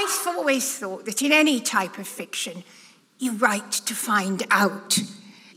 I've 0.00 0.26
always 0.28 0.78
thought 0.78 1.04
that 1.04 1.20
in 1.20 1.30
any 1.30 1.60
type 1.60 1.98
of 1.98 2.08
fiction, 2.08 2.64
you 3.18 3.32
write 3.32 3.72
to 3.84 3.94
find 3.94 4.46
out, 4.50 4.98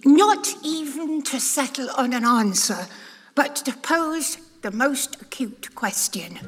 not 0.04 0.54
even 0.66 1.22
to 1.24 1.40
settle 1.40 1.90
on 1.98 2.12
an 2.14 2.26
answer, 2.26 2.88
but 3.36 3.56
to 3.56 3.72
pose 3.72 4.38
the 4.62 4.72
most 4.72 5.22
acute 5.22 5.74
question. 5.76 6.40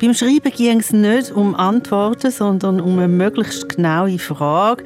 Beim 0.00 0.14
Schreiben 0.14 0.52
ging 0.52 0.80
es 0.80 0.92
nicht 0.92 1.32
um 1.32 1.54
Antworten, 1.54 2.30
sondern 2.30 2.80
um 2.80 2.98
eine 2.98 3.08
möglichst 3.08 3.68
genaue 3.68 4.18
Frage. 4.18 4.84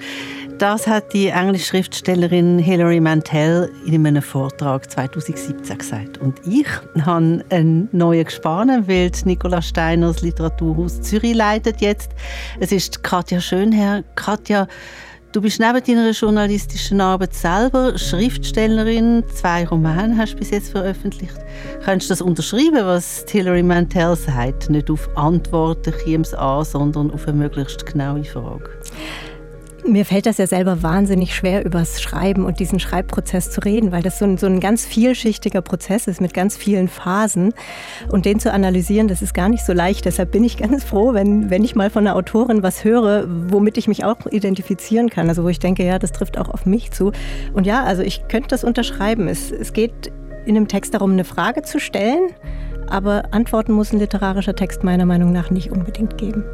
Das 0.62 0.86
hat 0.86 1.12
die 1.12 1.26
englische 1.26 1.66
Schriftstellerin 1.66 2.56
Hilary 2.56 3.00
Mantel 3.00 3.68
in 3.84 4.06
einem 4.06 4.22
Vortrag 4.22 4.88
2017 4.88 5.76
gesagt. 5.76 6.18
Und 6.18 6.40
ich 6.46 6.68
habe 7.04 7.44
einen 7.50 7.88
neuen 7.90 8.24
gespannt, 8.24 8.86
weil 8.86 9.10
Nicola 9.24 9.60
Steiner 9.60 10.12
das 10.12 10.22
Literaturhaus 10.22 11.00
Zürich 11.02 11.34
leitet 11.34 11.80
jetzt. 11.80 12.12
Es 12.60 12.70
ist 12.70 13.02
Katja 13.02 13.40
Schönherr. 13.40 14.04
Katja, 14.14 14.68
Du 15.32 15.40
bist 15.40 15.58
neben 15.58 15.82
deiner 15.82 16.10
journalistischen 16.10 17.00
Arbeit 17.00 17.34
selber 17.34 17.98
Schriftstellerin. 17.98 19.24
Zwei 19.34 19.66
Romane 19.66 20.16
hast 20.18 20.34
du 20.34 20.36
bis 20.36 20.50
jetzt 20.50 20.70
veröffentlicht. 20.70 21.34
Kannst 21.84 22.06
du 22.06 22.12
das 22.12 22.20
unterschreiben, 22.20 22.84
was 22.84 23.24
Hilary 23.28 23.62
Mantel 23.62 24.14
sagt? 24.14 24.68
Nicht 24.68 24.90
auf 24.90 25.08
Antworten 25.16 25.94
käme 26.04 26.22
es 26.22 26.34
an, 26.34 26.64
sondern 26.66 27.10
auf 27.10 27.26
eine 27.26 27.38
möglichst 27.38 27.86
genaue 27.86 28.22
Frage. 28.24 28.68
Mir 29.84 30.04
fällt 30.04 30.26
das 30.26 30.38
ja 30.38 30.46
selber 30.46 30.84
wahnsinnig 30.84 31.34
schwer, 31.34 31.64
über 31.64 31.80
das 31.80 32.00
Schreiben 32.00 32.44
und 32.44 32.60
diesen 32.60 32.78
Schreibprozess 32.78 33.50
zu 33.50 33.60
reden, 33.60 33.90
weil 33.90 34.02
das 34.02 34.20
so 34.20 34.24
ein, 34.24 34.38
so 34.38 34.46
ein 34.46 34.60
ganz 34.60 34.86
vielschichtiger 34.86 35.60
Prozess 35.60 36.06
ist 36.06 36.20
mit 36.20 36.32
ganz 36.32 36.56
vielen 36.56 36.86
Phasen. 36.86 37.52
Und 38.08 38.24
den 38.24 38.38
zu 38.38 38.52
analysieren, 38.52 39.08
das 39.08 39.22
ist 39.22 39.34
gar 39.34 39.48
nicht 39.48 39.64
so 39.66 39.72
leicht. 39.72 40.04
Deshalb 40.04 40.30
bin 40.30 40.44
ich 40.44 40.56
ganz 40.56 40.84
froh, 40.84 41.14
wenn, 41.14 41.50
wenn 41.50 41.64
ich 41.64 41.74
mal 41.74 41.90
von 41.90 42.06
einer 42.06 42.14
Autorin 42.14 42.62
was 42.62 42.84
höre, 42.84 43.26
womit 43.28 43.76
ich 43.76 43.88
mich 43.88 44.04
auch 44.04 44.24
identifizieren 44.30 45.10
kann. 45.10 45.28
Also 45.28 45.42
wo 45.42 45.48
ich 45.48 45.58
denke, 45.58 45.84
ja, 45.84 45.98
das 45.98 46.12
trifft 46.12 46.38
auch 46.38 46.48
auf 46.48 46.64
mich 46.64 46.92
zu. 46.92 47.10
Und 47.52 47.66
ja, 47.66 47.82
also 47.82 48.02
ich 48.02 48.28
könnte 48.28 48.48
das 48.48 48.62
unterschreiben. 48.62 49.26
Es, 49.26 49.50
es 49.50 49.72
geht 49.72 50.12
in 50.46 50.56
einem 50.56 50.68
Text 50.68 50.94
darum, 50.94 51.12
eine 51.12 51.24
Frage 51.24 51.62
zu 51.62 51.80
stellen, 51.80 52.30
aber 52.86 53.24
Antworten 53.32 53.72
muss 53.72 53.92
ein 53.92 53.98
literarischer 53.98 54.54
Text 54.54 54.84
meiner 54.84 55.06
Meinung 55.06 55.32
nach 55.32 55.50
nicht 55.50 55.72
unbedingt 55.72 56.18
geben. 56.18 56.44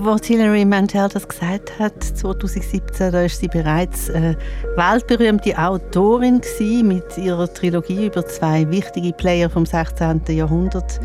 Als 0.00 0.26
Hilary 0.26 0.64
Mantel 0.64 1.08
das 1.12 1.28
gesagt 1.28 1.78
hat, 1.78 2.02
2017, 2.02 3.12
da 3.12 3.22
ist 3.22 3.38
sie 3.38 3.46
bereits 3.46 4.08
äh, 4.08 4.34
weltberühmte 4.74 5.56
Autorin 5.56 6.40
gewesen, 6.40 6.88
mit 6.88 7.18
ihrer 7.18 7.52
Trilogie 7.52 8.06
über 8.06 8.26
zwei 8.26 8.68
wichtige 8.70 9.12
Player 9.12 9.48
vom 9.48 9.64
16. 9.64 10.22
Jahrhundert, 10.28 10.98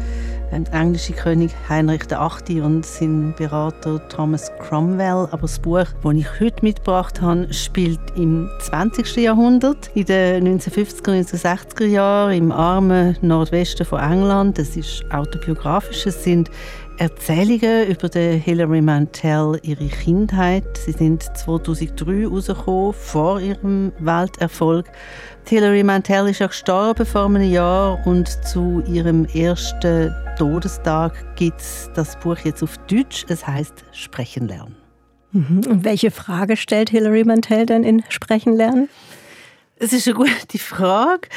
der 0.52 0.74
englische 0.74 1.14
König 1.14 1.52
Heinrich 1.70 2.10
VIII. 2.10 2.62
und 2.62 2.86
sein 2.86 3.36
Berater 3.38 4.08
Thomas 4.08 4.52
Cromwell. 4.60 5.28
Aber 5.32 5.42
das 5.42 5.60
Buch, 5.60 5.86
das 6.02 6.14
ich 6.16 6.40
heute 6.40 6.64
mitgebracht 6.64 7.22
habe, 7.22 7.54
spielt 7.54 8.00
im 8.16 8.50
20. 8.62 9.18
Jahrhundert, 9.18 9.92
in 9.94 10.06
den 10.06 10.60
1950er 10.60 11.10
und 11.10 11.28
1960er 11.28 11.86
Jahren, 11.86 12.34
im 12.34 12.52
armen 12.52 13.18
Nordwesten 13.22 13.86
von 13.86 14.00
England. 14.00 14.58
Es 14.58 14.76
ist 14.76 15.04
autobiografisch, 15.12 16.08
es 16.08 16.24
sind 16.24 16.50
Erzählungen 17.00 17.90
über 17.90 18.10
die 18.10 18.40
Hilary 18.40 18.82
Mantel, 18.82 19.60
ihre 19.62 19.88
Kindheit. 19.88 20.66
Sie 20.78 20.94
sind 20.94 21.22
2003 21.22 22.26
rausgekommen, 22.26 22.94
vor 22.94 23.40
ihrem 23.40 23.92
Welterfolg. 24.00 24.88
Hilary 25.48 25.84
Mantel 25.84 26.30
ist 26.30 26.40
ja 26.40 26.48
gestorben 26.48 27.06
vor 27.06 27.26
einem 27.26 27.52
Jahr 27.52 28.00
und 28.08 28.28
zu 28.44 28.82
ihrem 28.88 29.26
ersten 29.26 30.12
Todestag 30.40 31.36
gibt 31.36 31.62
es 31.62 31.92
das 31.94 32.18
Buch 32.20 32.40
jetzt 32.40 32.64
auf 32.64 32.80
Deutsch. 32.88 33.26
Es 33.30 33.46
heißt 33.46 33.86
Sprechen 33.92 34.48
lernen. 34.48 34.76
Mhm. 35.34 35.62
Und 35.70 35.86
welche 35.86 36.10
Frage 36.10 36.58
stellt 36.58 36.90
Hilary 36.90 37.24
Mantel 37.26 37.68
denn 37.68 37.84
in 37.84 38.04
Sprechen 38.10 38.56
lernen? 38.56 38.90
Es 39.76 39.94
ist 39.94 40.08
eine 40.08 40.16
gute 40.16 40.58
Frage. 40.58 41.30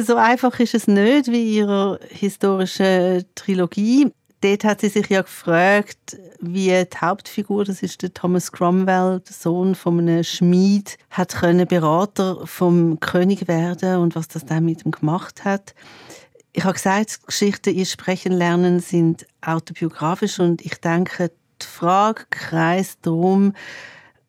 So 0.00 0.16
einfach 0.16 0.58
ist 0.58 0.74
es 0.74 0.88
nicht 0.88 1.28
wie 1.28 1.58
ihre 1.58 2.00
historische 2.10 3.24
Trilogie 3.36 4.10
dort 4.40 4.64
hat 4.64 4.80
sie 4.80 4.88
sich 4.88 5.08
ja 5.08 5.22
gefragt, 5.22 6.18
wie 6.40 6.68
die 6.68 6.98
Hauptfigur, 7.00 7.64
das 7.64 7.82
ist 7.82 8.02
der 8.02 8.12
Thomas 8.12 8.52
Cromwell, 8.52 9.20
der 9.20 9.34
Sohn 9.34 9.74
von 9.74 9.98
einem 9.98 10.24
Schmied, 10.24 10.98
hat 11.10 11.34
können 11.34 11.66
Berater 11.66 12.46
vom 12.46 13.00
König 13.00 13.48
werden 13.48 13.98
und 13.98 14.14
was 14.14 14.28
das 14.28 14.44
dann 14.44 14.64
mit 14.64 14.84
ihm 14.84 14.92
gemacht 14.92 15.44
hat. 15.44 15.74
Ich 16.52 16.64
habe 16.64 16.74
gesagt, 16.74 17.26
Geschichten 17.26 17.74
ihr 17.74 17.86
sprechen 17.86 18.32
lernen 18.32 18.80
sind 18.80 19.26
autobiografisch 19.42 20.40
und 20.40 20.64
ich 20.64 20.80
denke, 20.80 21.30
die 21.60 21.66
Frage 21.66 22.24
kreist 22.30 23.00
darum, 23.02 23.52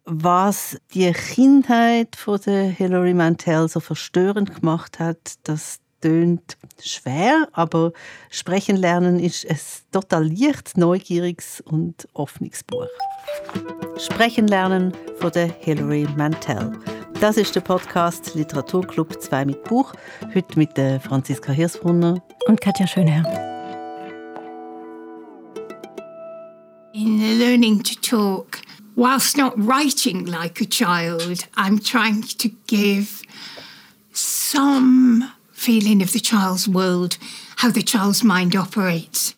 was 0.04 0.78
die 0.94 1.12
Kindheit 1.12 2.16
von 2.16 2.40
der 2.46 2.64
Hilary 2.64 3.14
Mantel 3.14 3.68
so 3.68 3.82
verstörend 3.82 4.56
gemacht 4.56 5.00
hat, 5.00 5.36
dass 5.44 5.80
tönt 6.08 6.58
schwer, 6.82 7.50
aber 7.52 7.92
sprechen 8.30 8.78
lernen 8.78 9.20
ist 9.20 9.46
ein 9.50 9.60
total 9.92 10.26
leicht, 10.28 10.78
neugieriges 10.78 11.62
und 11.66 12.08
offenes 12.14 12.64
Buch. 12.64 12.88
Sprechen 13.98 14.48
lernen 14.48 14.94
von 15.20 15.32
der 15.32 15.48
Hilary 15.48 16.08
Mantel. 16.16 16.72
Das 17.20 17.36
ist 17.36 17.56
der 17.56 17.62
Podcast 17.62 18.36
Literaturclub 18.36 19.22
2 19.22 19.46
mit 19.46 19.64
Buch. 19.66 19.94
Heute 20.34 20.58
mit 20.58 20.78
der 20.78 21.02
Franziska 21.02 21.52
Hirsbrunner 21.52 22.24
und 22.48 22.62
Katja 22.62 22.88
Schönherr. 22.88 23.26
In 26.94 27.38
learning 27.38 27.84
to 27.84 27.96
talk, 28.02 28.60
whilst 28.96 29.36
not 29.38 29.54
writing 29.58 30.26
like 30.26 30.62
a 30.62 30.66
child, 30.66 31.50
I'm 31.58 31.84
trying 31.84 32.22
to 32.38 32.50
give 32.68 33.22
some 34.14 35.37
feeling 35.68 36.02
of 36.02 36.12
the 36.12 36.22
child's 36.22 36.66
world, 36.66 37.18
how 37.58 37.70
the 37.70 37.84
child's 37.84 38.24
mind 38.24 38.56
operates. 38.56 39.36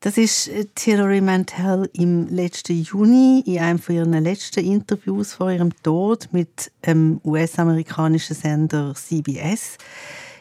Das 0.00 0.18
ist 0.18 0.48
äh, 0.48 0.66
Hilary 0.76 1.20
Mantel 1.20 1.88
im 1.92 2.26
letzten 2.28 2.82
Juni 2.82 3.44
in 3.46 3.60
einem 3.60 3.78
von 3.78 3.94
ihren 3.94 4.24
letzten 4.24 4.64
Interviews 4.64 5.34
vor 5.34 5.52
ihrem 5.52 5.70
Tod 5.84 6.28
mit 6.32 6.72
dem 6.84 7.20
US-amerikanischen 7.24 8.34
Sender 8.34 8.92
CBS. 8.96 9.78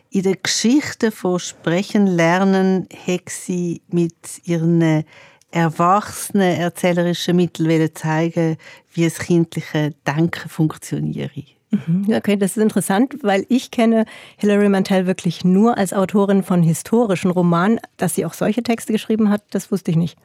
In 0.09 0.23
der 0.23 0.37
Geschichte 0.37 1.11
von 1.11 1.39
Sprechen 1.39 2.07
lernen 2.07 2.87
hat 3.05 3.29
sie 3.29 3.83
mit 3.89 4.41
ihren 4.43 5.03
erwachsenen 5.51 6.59
erzählerischen 6.59 7.35
Mitteln 7.35 7.93
zeigen, 7.93 8.57
wie 8.91 9.03
das 9.03 9.19
kindliche 9.19 9.93
Denken 10.07 10.49
funktioniert. 10.49 11.56
Mhm. 11.69 12.05
Okay, 12.13 12.37
das 12.37 12.51
ist 12.51 12.63
interessant, 12.63 13.17
weil 13.23 13.45
ich 13.49 13.71
kenne 13.71 14.05
Hilary 14.37 14.69
Mantel 14.69 15.05
wirklich 15.05 15.43
nur 15.43 15.77
als 15.77 15.91
Autorin 15.91 16.41
von 16.43 16.63
historischen 16.63 17.29
Romanen. 17.29 17.79
Dass 17.97 18.15
sie 18.15 18.25
auch 18.25 18.33
solche 18.33 18.63
Texte 18.63 18.93
geschrieben 18.93 19.29
hat, 19.29 19.43
das 19.49 19.69
wusste 19.71 19.91
ich 19.91 19.97
nicht. 19.97 20.17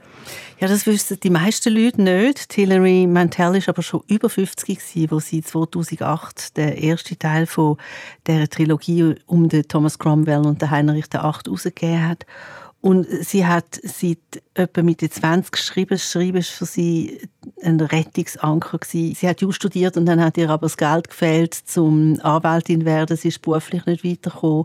Ja, 0.60 0.68
das 0.68 0.86
wüssten 0.86 1.18
die 1.18 1.30
meisten 1.30 1.74
Leute 1.74 2.00
nicht. 2.00 2.52
Hilary 2.52 3.08
Mantel 3.08 3.56
ist 3.56 3.68
aber 3.68 3.82
schon 3.82 4.02
über 4.06 4.28
50 4.28 4.78
gewesen, 4.78 5.10
wo 5.10 5.18
sie 5.18 5.42
2008 5.42 6.56
den 6.56 6.76
ersten 6.76 7.18
Teil 7.18 7.46
von 7.46 7.76
der 8.28 8.48
Trilogie 8.48 9.16
um 9.26 9.48
den 9.48 9.66
Thomas 9.66 9.98
Cromwell 9.98 10.46
und 10.46 10.62
den 10.62 10.70
Heinrich 10.70 11.06
VIII 11.12 11.22
herausgegeben 11.44 12.08
hat. 12.08 12.24
Und 12.82 13.06
sie 13.08 13.46
hat 13.46 13.80
seit 13.84 14.18
etwa 14.54 14.82
Mitte 14.82 15.08
20 15.08 15.52
geschrieben. 15.52 15.96
Schreiben 15.98 16.34
war 16.34 16.42
für 16.42 16.66
sie 16.66 17.20
ein 17.62 17.80
Rettungsanker. 17.80 18.78
Gewesen. 18.78 19.14
Sie 19.14 19.28
hat 19.28 19.40
Jus 19.40 19.54
studiert 19.54 19.96
und 19.96 20.06
dann 20.06 20.20
hat 20.20 20.36
ihr 20.36 20.50
aber 20.50 20.66
das 20.66 20.76
Geld 20.76 21.08
gefehlt, 21.08 21.54
zum 21.54 22.18
Anwältin 22.22 22.80
zu 22.80 22.86
werden. 22.86 23.16
Sie 23.16 23.28
ist 23.28 23.40
beruflich 23.40 23.86
nicht 23.86 24.04
weitergekommen. 24.04 24.64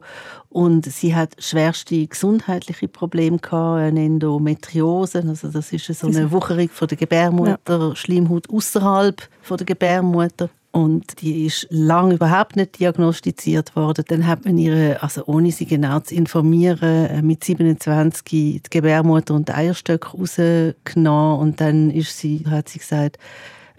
Und 0.49 0.87
sie 0.87 1.15
hat 1.15 1.35
schwerste 1.37 2.07
gesundheitliche 2.07 2.87
Probleme 2.87 3.37
gehabt, 3.37 3.81
eine 3.81 4.03
Endometriose. 4.03 5.23
Also 5.27 5.49
das 5.49 5.71
ist 5.71 5.85
so 5.85 6.07
eine 6.07 6.31
Wucherung 6.31 6.69
von 6.69 6.87
der 6.87 6.97
Gebärmutter, 6.97 7.89
ja. 7.89 7.95
Schleimhaut 7.95 8.49
außerhalb 8.49 9.29
von 9.43 9.57
der 9.57 9.67
Gebärmutter 9.67 10.49
und 10.77 11.21
die 11.21 11.47
ist 11.47 11.65
lange 11.71 12.13
überhaupt 12.13 12.55
nicht 12.55 12.77
diagnostiziert 12.77 13.75
worden. 13.75 14.05
Dann 14.07 14.27
hat 14.27 14.45
man 14.45 14.59
ihre, 14.59 15.01
also 15.01 15.23
ohne 15.25 15.51
sie 15.51 15.65
genau 15.65 16.01
zu 16.01 16.13
informieren, 16.13 17.07
äh, 17.07 17.21
mit 17.23 17.43
27 17.43 18.23
die 18.23 18.61
Gebärmutter 18.69 19.33
und 19.33 19.49
Eierstöcke 19.49 20.09
rausgenommen 20.15 21.39
und 21.39 21.61
dann 21.61 21.89
ist 21.89 22.19
sie, 22.19 22.43
hat 22.47 22.69
sie 22.69 22.77
gesagt, 22.77 23.17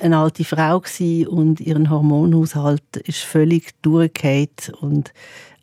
eine 0.01 0.19
alte 0.19 0.43
Frau 0.43 0.81
gewesen 0.81 1.29
und 1.29 1.61
ihren 1.61 1.89
Hormonhaushalt 1.89 2.97
ist 3.05 3.19
völlig 3.19 3.81
durchgefallen 3.83 4.49
und 4.81 5.13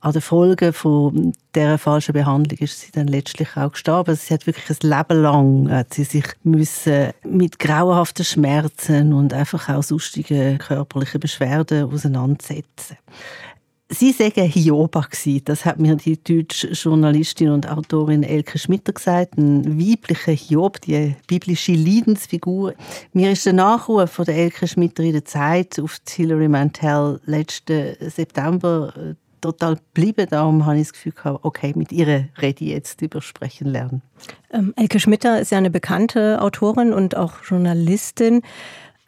an 0.05 0.11
den 0.11 0.21
Folgen 0.21 0.71
von 0.71 1.33
dieser 1.55 1.79
falschen 1.79 2.13
Behandlung 2.13 2.59
ist 2.59 2.79
sie 2.79 2.91
dann 2.91 3.07
letztlich 3.07 3.57
auch 3.57 3.71
gestorben. 3.71 4.15
Sie 4.15 4.35
hat 4.35 4.45
wirklich 4.45 4.69
ein 4.69 4.87
Leben 4.87 5.21
lang 5.23 5.71
hat 5.71 5.95
sie 5.95 6.03
sich 6.03 6.25
müssen 6.43 7.09
mit 7.23 7.57
grauenhaften 7.57 8.23
Schmerzen 8.23 9.13
und 9.13 9.33
einfach 9.33 9.67
auch 9.67 9.81
sonstigen 9.81 10.59
körperlichen 10.59 11.19
Beschwerden 11.19 11.91
auseinandersetzen. 11.91 12.97
Sie 13.89 14.11
sagen 14.11 14.43
Hioba 14.43 15.07
Das 15.43 15.65
hat 15.65 15.79
mir 15.79 15.95
die 15.95 16.21
deutsche 16.23 16.67
Journalistin 16.69 17.49
und 17.49 17.67
Autorin 17.67 18.23
Elke 18.23 18.59
Schmitter 18.59 18.93
gesagt. 18.93 19.37
Ein 19.37 19.79
weiblicher 19.79 20.33
Hiob, 20.33 20.81
die 20.81 21.15
biblische 21.27 21.73
Leidensfigur. 21.73 22.75
Mir 23.13 23.31
ist 23.31 23.45
der 23.45 23.53
Nachruf 23.53 24.11
von 24.11 24.25
der 24.25 24.37
Elke 24.37 24.67
Schmitter 24.67 25.03
in 25.03 25.13
der 25.13 25.25
Zeit 25.25 25.79
auf 25.79 25.99
Hilary 26.07 26.47
Mantel 26.47 27.21
letzten 27.25 27.95
September 28.09 28.93
äh, 28.97 29.13
total 29.45 29.75
geblieben. 29.75 30.27
Darum 30.29 30.65
habe 30.65 30.77
ich 30.77 30.83
das 30.83 30.93
Gefühl 30.93 31.11
gehabt, 31.13 31.39
okay, 31.43 31.73
mit 31.75 31.91
ihr 31.91 32.27
rede 32.41 32.63
ich 32.63 32.71
jetzt 32.71 33.01
über 33.01 33.21
Sprechen 33.21 33.67
lernen. 33.67 34.01
Ähm, 34.51 34.73
Elke 34.75 34.99
Schmitter 34.99 35.39
ist 35.39 35.51
ja 35.51 35.57
eine 35.57 35.69
bekannte 35.69 36.41
Autorin 36.41 36.93
und 36.93 37.15
auch 37.15 37.43
Journalistin. 37.43 38.41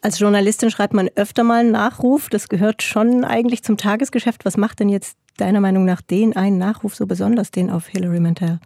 Als 0.01 0.19
Journalistin 0.19 0.69
schreibt 0.69 0.93
man 0.93 1.09
öfter 1.15 1.43
mal 1.43 1.61
einen 1.61 1.71
Nachruf. 1.71 2.29
Das 2.29 2.49
gehört 2.49 2.83
schon 2.83 3.23
eigentlich 3.23 3.63
zum 3.63 3.77
Tagesgeschäft. 3.77 4.45
Was 4.45 4.57
macht 4.57 4.79
denn 4.79 4.89
jetzt 4.89 5.17
deiner 5.37 5.59
Meinung 5.59 5.85
nach 5.85 6.01
den 6.01 6.35
einen 6.35 6.57
Nachruf 6.57 6.95
so 6.95 7.07
besonders, 7.07 7.51
den 7.51 7.69
auf 7.69 7.87
Hilary 7.87 8.19
Mantel? 8.19 8.59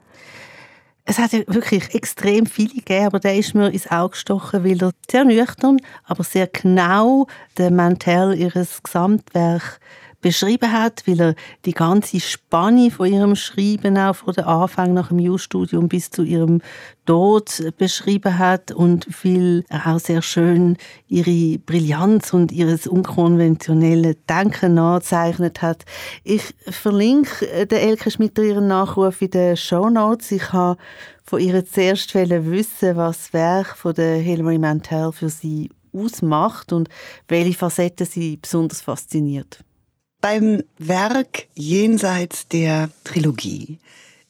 Es 1.05 1.17
hat 1.17 1.33
ja 1.33 1.39
wirklich 1.47 1.95
extrem 1.95 2.45
viele 2.45 2.75
gegeben, 2.75 3.07
aber 3.07 3.19
der 3.19 3.35
ist 3.35 3.55
mir 3.55 3.71
ins 3.71 3.89
Auge 3.89 4.11
gestochen, 4.11 4.63
weil 4.63 4.81
er 4.81 4.91
sehr 5.09 5.25
nüchtern, 5.25 5.77
aber 6.05 6.23
sehr 6.23 6.47
genau 6.47 7.27
den 7.57 7.75
Mantel 7.75 8.37
ihres 8.37 8.83
Gesamtwerk 8.83 9.79
beschrieben 10.21 10.71
hat, 10.71 11.03
weil 11.07 11.19
er 11.19 11.35
die 11.65 11.73
ganze 11.73 12.19
Spanne 12.19 12.91
von 12.91 13.11
ihrem 13.11 13.35
Schreiben 13.35 13.97
auch 13.97 14.15
von 14.15 14.33
der 14.33 14.47
Anfang 14.47 14.93
nach 14.93 15.09
dem 15.09 15.19
Jurastudium 15.19 15.89
bis 15.89 16.11
zu 16.11 16.23
ihrem 16.23 16.61
Tod 17.05 17.63
beschrieben 17.77 18.37
hat 18.37 18.71
und 18.71 19.07
weil 19.23 19.63
er 19.69 19.87
auch 19.87 19.99
sehr 19.99 20.21
schön 20.21 20.77
ihre 21.07 21.57
Brillanz 21.59 22.33
und 22.33 22.51
ihres 22.51 22.87
unkonventionelle 22.87 24.15
Denken 24.29 24.75
nachzeichnet 24.75 25.61
hat. 25.61 25.83
Ich 26.23 26.53
verlinke 26.69 27.65
den 27.65 27.79
Elke 27.79 28.11
Schmidt 28.11 28.37
ihren 28.37 28.67
Nachruf 28.67 29.21
in 29.21 29.31
den 29.31 29.57
Show 29.57 29.89
Notes. 29.89 30.31
Ich 30.31 30.53
habe 30.53 30.79
von 31.23 31.39
ihr 31.39 31.65
zuerst 31.65 32.13
wissen, 32.13 32.95
was 32.95 33.17
das 33.17 33.33
Werk 33.33 33.77
von 33.77 33.93
der 33.93 34.17
Hilary 34.17 34.57
Mantel 34.57 35.11
für 35.11 35.29
sie 35.29 35.69
ausmacht 35.93 36.71
und 36.71 36.89
welche 37.27 37.57
Facetten 37.57 38.05
sie 38.05 38.37
besonders 38.37 38.81
fasziniert. 38.81 39.63
Beim 40.21 40.61
Werk 40.77 41.47
jenseits 41.55 42.47
der 42.47 42.91
Trilogie 43.03 43.79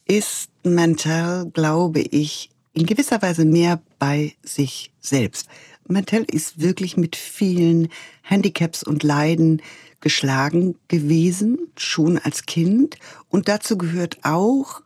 ist 0.05 0.49
Mantel, 0.63 1.51
glaube 1.53 1.99
ich, 1.99 2.49
in 2.71 2.85
gewisser 2.85 3.21
Weise 3.21 3.43
mehr 3.43 3.81
bei 3.99 4.33
sich 4.41 4.93
selbst. 5.01 5.49
Mantel 5.85 6.23
ist 6.23 6.61
wirklich 6.61 6.95
mit 6.95 7.17
vielen 7.17 7.89
Handicaps 8.21 8.83
und 8.83 9.03
Leiden 9.03 9.61
geschlagen 9.99 10.75
gewesen, 10.87 11.59
schon 11.75 12.17
als 12.17 12.45
Kind. 12.45 12.95
Und 13.27 13.49
dazu 13.49 13.77
gehört 13.77 14.19
auch 14.23 14.81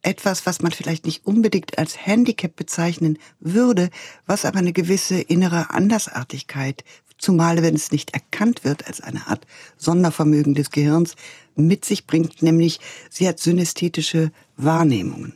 etwas, 0.00 0.46
was 0.46 0.62
man 0.62 0.72
vielleicht 0.72 1.04
nicht 1.04 1.26
unbedingt 1.26 1.76
als 1.76 2.06
Handicap 2.06 2.56
bezeichnen 2.56 3.18
würde, 3.40 3.90
was 4.24 4.46
aber 4.46 4.60
eine 4.60 4.72
gewisse 4.72 5.20
innere 5.20 5.68
Andersartigkeit 5.70 6.82
zumal 7.18 7.62
wenn 7.62 7.74
es 7.74 7.92
nicht 7.92 8.14
erkannt 8.14 8.64
wird 8.64 8.86
als 8.86 9.00
eine 9.00 9.26
Art 9.26 9.46
Sondervermögen 9.76 10.54
des 10.54 10.70
Gehirns, 10.70 11.16
mit 11.54 11.84
sich 11.84 12.06
bringt, 12.06 12.42
nämlich 12.42 12.80
sie 13.10 13.26
hat 13.26 13.40
synästhetische 13.40 14.30
Wahrnehmungen. 14.56 15.34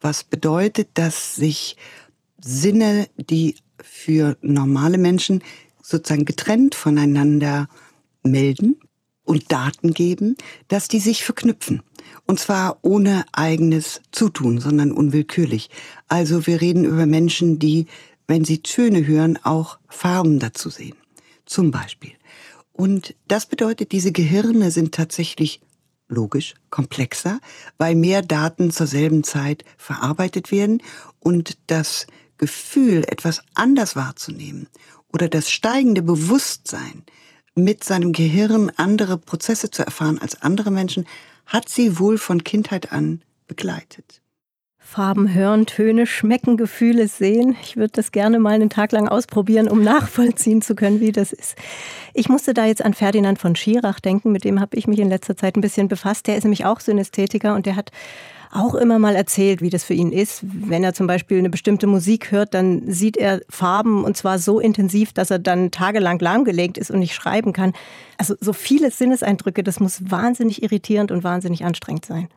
Was 0.00 0.24
bedeutet, 0.24 0.90
dass 0.94 1.34
sich 1.34 1.76
Sinne, 2.40 3.08
die 3.16 3.56
für 3.82 4.36
normale 4.40 4.98
Menschen 4.98 5.42
sozusagen 5.82 6.24
getrennt 6.24 6.74
voneinander 6.74 7.68
melden 8.22 8.76
und 9.24 9.50
Daten 9.50 9.92
geben, 9.92 10.36
dass 10.68 10.88
die 10.88 11.00
sich 11.00 11.24
verknüpfen. 11.24 11.82
Und 12.26 12.38
zwar 12.38 12.78
ohne 12.82 13.24
eigenes 13.32 14.00
Zutun, 14.12 14.60
sondern 14.60 14.92
unwillkürlich. 14.92 15.70
Also 16.08 16.46
wir 16.46 16.60
reden 16.60 16.84
über 16.84 17.06
Menschen, 17.06 17.58
die, 17.58 17.86
wenn 18.28 18.44
sie 18.44 18.62
Töne 18.62 19.06
hören, 19.06 19.38
auch 19.42 19.78
Farben 19.88 20.38
dazu 20.38 20.70
sehen 20.70 20.96
zum 21.46 21.70
Beispiel. 21.70 22.12
Und 22.72 23.14
das 23.26 23.46
bedeutet, 23.46 23.92
diese 23.92 24.12
Gehirne 24.12 24.70
sind 24.70 24.94
tatsächlich 24.94 25.60
logisch 26.08 26.54
komplexer, 26.70 27.40
weil 27.78 27.94
mehr 27.94 28.22
Daten 28.22 28.70
zur 28.70 28.86
selben 28.86 29.24
Zeit 29.24 29.64
verarbeitet 29.76 30.52
werden 30.52 30.82
und 31.20 31.56
das 31.66 32.06
Gefühl, 32.38 33.04
etwas 33.08 33.42
anders 33.54 33.96
wahrzunehmen 33.96 34.68
oder 35.12 35.28
das 35.28 35.50
steigende 35.50 36.02
Bewusstsein, 36.02 37.04
mit 37.58 37.84
seinem 37.84 38.12
Gehirn 38.12 38.70
andere 38.76 39.16
Prozesse 39.16 39.70
zu 39.70 39.82
erfahren 39.82 40.18
als 40.18 40.42
andere 40.42 40.70
Menschen, 40.70 41.06
hat 41.46 41.70
sie 41.70 41.98
wohl 41.98 42.18
von 42.18 42.44
Kindheit 42.44 42.92
an 42.92 43.22
begleitet. 43.46 44.20
Farben 44.86 45.34
hören, 45.34 45.66
Töne 45.66 46.06
schmecken, 46.06 46.56
Gefühle 46.56 47.08
sehen. 47.08 47.56
Ich 47.60 47.76
würde 47.76 47.90
das 47.94 48.12
gerne 48.12 48.38
mal 48.38 48.54
einen 48.54 48.70
Tag 48.70 48.92
lang 48.92 49.08
ausprobieren, 49.08 49.68
um 49.68 49.82
nachvollziehen 49.84 50.62
zu 50.62 50.76
können, 50.76 51.00
wie 51.00 51.10
das 51.10 51.32
ist. 51.32 51.56
Ich 52.14 52.28
musste 52.28 52.54
da 52.54 52.64
jetzt 52.64 52.84
an 52.84 52.94
Ferdinand 52.94 53.40
von 53.40 53.56
Schirach 53.56 53.98
denken, 53.98 54.30
mit 54.30 54.44
dem 54.44 54.60
habe 54.60 54.76
ich 54.76 54.86
mich 54.86 55.00
in 55.00 55.08
letzter 55.08 55.36
Zeit 55.36 55.56
ein 55.56 55.60
bisschen 55.60 55.88
befasst. 55.88 56.28
Der 56.28 56.36
ist 56.36 56.44
nämlich 56.44 56.64
auch 56.64 56.78
Synästhetiker 56.78 57.56
und 57.56 57.66
der 57.66 57.74
hat 57.74 57.90
auch 58.52 58.76
immer 58.76 59.00
mal 59.00 59.16
erzählt, 59.16 59.60
wie 59.60 59.70
das 59.70 59.82
für 59.82 59.92
ihn 59.92 60.12
ist. 60.12 60.42
Wenn 60.44 60.84
er 60.84 60.94
zum 60.94 61.08
Beispiel 61.08 61.38
eine 61.38 61.50
bestimmte 61.50 61.88
Musik 61.88 62.30
hört, 62.30 62.54
dann 62.54 62.90
sieht 62.90 63.16
er 63.16 63.40
Farben 63.50 64.04
und 64.04 64.16
zwar 64.16 64.38
so 64.38 64.60
intensiv, 64.60 65.12
dass 65.12 65.32
er 65.32 65.40
dann 65.40 65.72
tagelang 65.72 66.20
lahmgelegt 66.20 66.78
ist 66.78 66.92
und 66.92 67.00
nicht 67.00 67.12
schreiben 67.12 67.52
kann. 67.52 67.72
Also 68.18 68.36
so 68.40 68.52
viele 68.52 68.92
Sinneseindrücke, 68.92 69.64
das 69.64 69.80
muss 69.80 70.10
wahnsinnig 70.10 70.62
irritierend 70.62 71.10
und 71.10 71.24
wahnsinnig 71.24 71.64
anstrengend 71.64 72.06
sein. 72.06 72.28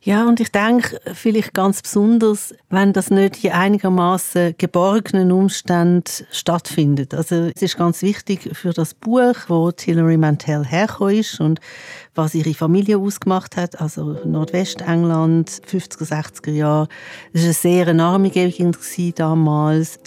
Ja, 0.00 0.26
und 0.26 0.38
ich 0.40 0.52
denke, 0.52 1.00
vielleicht 1.12 1.54
ganz 1.54 1.82
besonders, 1.82 2.54
wenn 2.70 2.92
das 2.92 3.10
nicht 3.10 3.42
in 3.44 3.50
einigermaßen 3.50 4.54
geborgenen 4.56 5.32
Umständen 5.32 6.04
stattfindet. 6.30 7.14
Also 7.14 7.50
es 7.54 7.60
ist 7.60 7.76
ganz 7.76 8.00
wichtig 8.02 8.48
für 8.56 8.72
das 8.72 8.94
Buch, 8.94 9.34
wo 9.48 9.70
Hilary 9.78 10.16
Mantel 10.16 10.64
hergekommen 10.64 11.16
ist 11.16 11.40
und 11.40 11.60
was 12.14 12.34
ihre 12.34 12.54
Familie 12.54 12.96
ausgemacht 12.96 13.56
hat, 13.56 13.80
also 13.80 14.16
Nordwestengland, 14.24 15.50
50er, 15.50 16.08
60er 16.08 16.52
Jahre. 16.52 16.88
Es 17.32 17.42
war 17.42 17.44
eine 17.44 17.52
sehr 17.52 18.00
arme 18.00 18.30
Gegend 18.30 18.78
damals. 19.18 19.98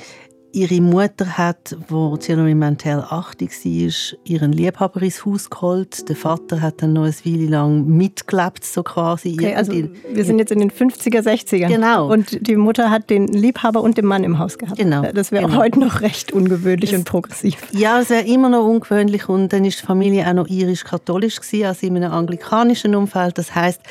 Ihre 0.54 0.82
Mutter 0.82 1.38
hat, 1.38 1.78
wo 1.88 2.18
Hilary 2.22 2.56
Mantel 2.56 3.06
80 3.10 3.52
war, 3.52 4.20
ihren 4.26 4.52
Liebhaber 4.52 5.02
ins 5.02 5.26
Haus 5.26 5.50
geholt. 5.50 6.10
Der 6.10 6.16
Vater 6.16 6.62
hat 6.62 6.82
dann 6.82 6.94
noch 6.94 7.04
eine 7.04 7.14
Weile 7.24 7.46
lang 7.46 7.88
mitgelebt, 7.88 8.66
so 8.66 8.84
quasi. 8.84 9.34
Okay, 9.34 9.56
also 9.56 9.72
wir 9.72 10.26
sind 10.26 10.40
jetzt 10.40 10.52
in 10.52 10.60
den 10.60 10.70
50er, 10.70 11.22
60er. 11.22 11.68
Genau. 11.68 12.12
Und 12.12 12.46
die 12.46 12.58
Mutter 12.58 12.90
hat 12.90 13.10
den 13.10 13.28
Liebhaber 13.28 13.82
und 13.82 13.98
den 13.98 14.06
Mann 14.06 14.26
im 14.26 14.40
Haus 14.40 14.58
gehabt. 14.58 14.78
Genau. 14.78 15.04
Das 15.14 15.32
wäre 15.32 15.46
genau. 15.46 15.58
heute 15.58 15.80
noch 15.80 16.02
recht 16.02 16.34
ungewöhnlich 16.34 16.92
es, 16.92 17.00
und 17.00 17.06
progressiv. 17.06 17.56
Ja, 17.72 18.02
es 18.02 18.10
wäre 18.10 18.26
immer 18.26 18.50
noch 18.50 18.66
ungewöhnlich. 18.66 19.30
Und 19.30 19.54
dann 19.54 19.64
ist 19.64 19.82
die 19.82 19.86
Familie 19.86 20.28
auch 20.28 20.34
noch 20.34 20.48
irisch-katholisch 20.48 21.40
gewesen, 21.40 21.66
also 21.66 21.88
in 21.88 21.96
einem 21.96 22.12
anglikanischen 22.12 22.94
Umfeld. 22.96 23.38
Das 23.38 23.56
heißt, 23.56 23.82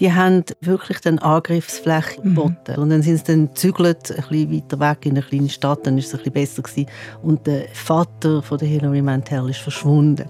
die 0.00 0.12
haben 0.12 0.44
wirklich 0.60 1.00
den 1.00 1.18
Angriffsfläche 1.18 2.20
mhm. 2.20 2.34
geboten. 2.34 2.74
Mhm. 2.76 2.82
Und 2.82 2.90
dann 2.90 3.02
sind 3.02 3.18
sie 3.18 3.24
dann 3.24 3.48
gezügelt, 3.48 4.10
ein 4.10 4.16
bisschen 4.16 4.52
weiter 4.52 4.80
weg 4.80 5.06
in 5.06 5.12
eine 5.12 5.22
kleine 5.22 5.48
Stadt, 5.48 5.86
dann 5.86 5.98
ist 5.98 6.06
es 6.06 6.14
ein 6.14 6.18
bisschen 6.18 6.32
besser 6.32 6.62
gewesen. 6.62 6.90
Und 7.22 7.46
der 7.46 7.68
Vater 7.72 8.42
von 8.42 8.58
der 8.58 8.68
Hilary 8.68 9.02
Mantel 9.02 9.50
ist 9.50 9.60
verschwunden. 9.60 10.28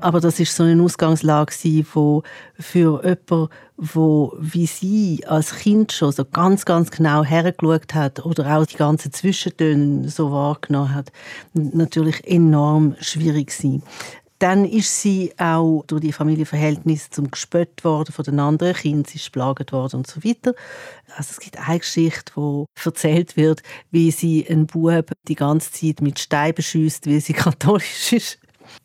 Aber 0.00 0.20
das 0.20 0.38
ist 0.38 0.54
so 0.54 0.62
eine 0.62 0.82
Ausgangslage 0.82 1.52
wo 1.94 2.22
für 2.58 3.02
jemanden, 3.02 3.48
wo 3.76 4.34
wie 4.38 4.66
sie 4.66 5.24
als 5.26 5.56
Kind 5.56 5.90
schon 5.90 6.12
so 6.12 6.24
ganz, 6.24 6.64
ganz 6.64 6.90
genau 6.90 7.24
hergeschaut 7.24 7.94
hat 7.94 8.24
oder 8.24 8.56
auch 8.56 8.66
die 8.66 8.76
ganzen 8.76 9.12
Zwischentöne 9.12 10.08
so 10.08 10.30
wahrgenommen 10.30 10.94
hat, 10.94 11.12
natürlich 11.54 12.26
enorm 12.26 12.94
schwierig 13.00 13.52
war. 13.64 13.80
Dann 14.38 14.64
ist 14.66 15.00
sie 15.00 15.32
auch 15.38 15.82
durch 15.86 16.02
die 16.02 16.12
Familienverhältnisse 16.12 17.10
zum 17.10 17.30
gespött 17.30 17.84
worden 17.84 18.12
von 18.12 18.24
den 18.24 18.38
anderen 18.38 18.74
Kindern, 18.74 19.04
sie 19.06 19.16
ist 19.16 19.32
belagert 19.32 19.72
worden 19.72 19.96
und 19.96 20.06
so 20.06 20.22
weiter. 20.22 20.54
Also 21.16 21.30
es 21.30 21.40
gibt 21.40 21.58
eine 21.58 21.78
Geschichte, 21.78 22.32
wo 22.34 22.66
erzählt 22.84 23.36
wird, 23.36 23.62
wie 23.90 24.10
sie 24.10 24.46
einen 24.48 24.66
Bub 24.66 25.12
die 25.26 25.34
ganze 25.34 25.72
Zeit 25.72 26.02
mit 26.02 26.18
Steinen 26.18 26.54
beschüsst, 26.54 27.06
weil 27.06 27.20
sie 27.20 27.32
katholisch 27.34 28.12
ist. 28.12 28.38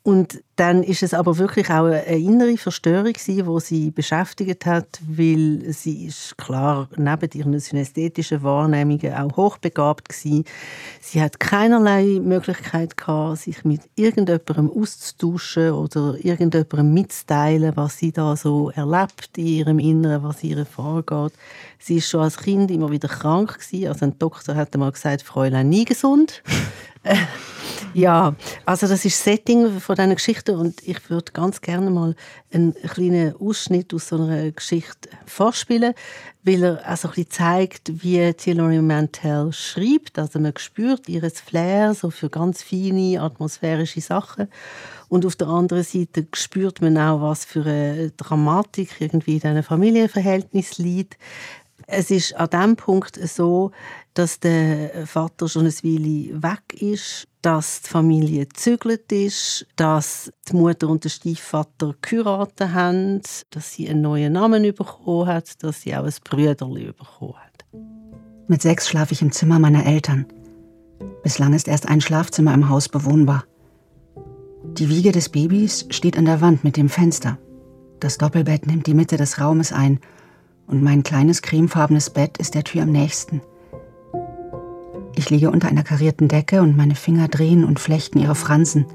Und 0.04 0.42
dann 0.56 0.82
ist 0.82 1.04
es 1.04 1.14
aber 1.14 1.38
wirklich 1.38 1.70
auch 1.70 1.84
eine 1.84 2.18
innere 2.18 2.56
Verstörung 2.56 3.12
die 3.12 3.60
sie 3.60 3.90
beschäftigt 3.92 4.66
hat, 4.66 5.00
weil 5.06 5.62
sie 5.72 6.06
ist 6.06 6.36
klar 6.36 6.88
neben 6.96 7.30
ihren 7.34 7.58
synästhetischen 7.60 8.42
Wahrnehmungen 8.42 9.14
auch 9.14 9.36
hochbegabt 9.36 10.08
gewesen. 10.08 10.44
Sie 11.00 11.22
hat 11.22 11.38
keinerlei 11.38 12.18
Möglichkeit 12.20 12.96
gehabt, 12.96 13.38
sich 13.38 13.64
mit 13.64 13.82
irgendjemandem 13.94 14.72
auszutauschen 14.72 15.70
oder 15.70 16.16
irgendjemandem 16.18 16.92
mitzuteilen, 16.92 17.76
was 17.76 17.98
sie 17.98 18.10
da 18.10 18.34
so 18.34 18.70
erlebt 18.70 19.30
in 19.36 19.46
ihrem 19.46 19.78
Inneren, 19.78 20.24
was 20.24 20.42
ihr 20.42 20.66
vorgeht. 20.66 21.32
Sie 21.78 21.98
ist 21.98 22.08
schon 22.08 22.22
als 22.22 22.38
Kind 22.38 22.72
immer 22.72 22.90
wieder 22.90 23.08
krank 23.08 23.58
gewesen. 23.60 23.86
Also 23.86 24.06
ein 24.06 24.18
Doktor 24.18 24.56
hat 24.56 24.74
einmal 24.74 24.90
gesagt, 24.90 25.22
Fräulein 25.22 25.68
nie 25.68 25.84
gesund. 25.84 26.42
Ja, 27.94 28.34
also 28.64 28.86
das 28.86 29.04
ist 29.04 29.18
das 29.18 29.24
Setting 29.24 29.78
von 29.78 29.96
dieser 29.96 30.14
Geschichte 30.14 30.56
und 30.56 30.80
ich 30.86 31.10
würde 31.10 31.32
ganz 31.32 31.60
gerne 31.60 31.90
mal 31.90 32.14
einen 32.50 32.74
kleinen 32.74 33.34
Ausschnitt 33.36 33.92
aus 33.92 34.08
so 34.08 34.16
einer 34.16 34.50
Geschichte 34.50 35.10
vorspielen, 35.26 35.92
weil 36.42 36.62
er 36.62 36.88
also 36.88 37.08
ein 37.08 37.14
bisschen 37.14 37.30
zeigt, 37.30 38.02
wie 38.02 38.32
Hilary 38.40 38.80
Mantel 38.80 39.52
schreibt. 39.52 40.18
Also 40.18 40.38
man 40.38 40.54
spürt 40.56 41.06
ihres 41.08 41.40
Flair 41.40 41.92
so 41.92 42.10
für 42.10 42.30
ganz 42.30 42.62
feine 42.62 43.20
atmosphärische 43.20 44.00
Sachen 44.00 44.48
und 45.08 45.26
auf 45.26 45.36
der 45.36 45.48
anderen 45.48 45.84
Seite 45.84 46.26
spürt 46.32 46.80
man 46.80 46.96
auch, 46.96 47.20
was 47.20 47.44
für 47.44 47.66
eine 47.66 48.10
Dramatik 48.12 49.00
irgendwie 49.00 49.34
in 49.34 49.40
diesem 49.40 49.62
Familienverhältnis 49.62 50.78
liegt. 50.78 51.18
Es 51.86 52.10
ist 52.10 52.34
an 52.36 52.48
dem 52.48 52.76
Punkt 52.76 53.16
so, 53.28 53.72
dass 54.14 54.40
der 54.40 55.06
Vater 55.06 55.48
schon 55.48 55.62
eine 55.62 55.72
Weile 55.72 56.42
weg 56.42 56.80
ist, 56.82 57.28
dass 57.40 57.82
die 57.82 57.88
Familie 57.88 58.46
gezügelt 58.46 59.10
ist, 59.10 59.66
dass 59.76 60.32
die 60.48 60.56
Mutter 60.56 60.88
und 60.88 61.04
der 61.04 61.08
Stiefvater 61.08 61.94
geheiratet 62.00 62.72
haben, 62.72 63.20
dass 63.50 63.72
sie 63.72 63.88
einen 63.88 64.02
neuen 64.02 64.34
Namen 64.34 64.62
bekommen 64.62 65.26
hat, 65.26 65.62
dass 65.62 65.82
sie 65.82 65.96
auch 65.96 66.04
ein 66.04 66.14
Brüderli 66.24 66.86
bekommen 66.86 67.34
hat. 67.36 67.64
Mit 68.48 68.62
sechs 68.62 68.88
schlafe 68.88 69.14
ich 69.14 69.22
im 69.22 69.32
Zimmer 69.32 69.58
meiner 69.58 69.86
Eltern. 69.86 70.26
Bislang 71.22 71.54
ist 71.54 71.68
erst 71.68 71.88
ein 71.88 72.00
Schlafzimmer 72.00 72.54
im 72.54 72.68
Haus 72.68 72.88
bewohnbar. 72.88 73.44
Die 74.78 74.88
Wiege 74.88 75.12
des 75.12 75.28
Babys 75.28 75.86
steht 75.90 76.16
an 76.16 76.24
der 76.24 76.40
Wand 76.40 76.64
mit 76.64 76.76
dem 76.76 76.88
Fenster. 76.88 77.38
Das 77.98 78.18
Doppelbett 78.18 78.66
nimmt 78.66 78.86
die 78.86 78.94
Mitte 78.94 79.16
des 79.16 79.40
Raumes 79.40 79.72
ein 79.72 80.00
und 80.66 80.82
mein 80.82 81.02
kleines 81.02 81.42
cremefarbenes 81.42 82.10
Bett 82.10 82.38
ist 82.38 82.54
der 82.54 82.64
Tür 82.64 82.82
am 82.82 82.90
nächsten. 82.90 83.42
Ich 85.22 85.30
liege 85.30 85.52
unter 85.52 85.68
einer 85.68 85.84
karierten 85.84 86.26
Decke 86.26 86.62
und 86.62 86.76
meine 86.76 86.96
Finger 86.96 87.28
drehen 87.28 87.64
und 87.64 87.78
flechten 87.78 88.18
ihre 88.18 88.34
Fransen. 88.34 88.86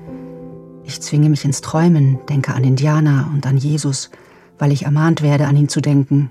Ich 0.84 1.00
zwinge 1.00 1.29
mich 1.29 1.46
ins 1.46 1.62
Träumen, 1.62 2.19
denke 2.27 2.53
an 2.53 2.65
Indianer 2.65 3.31
und 3.34 3.48
an 3.48 3.55
Jesus, 3.55 4.12
weil 4.60 4.74
ich 4.74 4.84
ermahnt 4.84 5.22
werde, 5.22 5.48
an 5.48 5.55
ihn 5.55 5.69
zu 5.69 5.79
denken. 5.79 6.29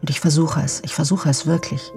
Und 0.00 0.10
ich 0.10 0.18
versuche 0.18 0.60
es, 0.62 0.82
ich 0.84 0.96
versuche 0.96 1.30
es 1.30 1.46
wirklich. 1.46 1.92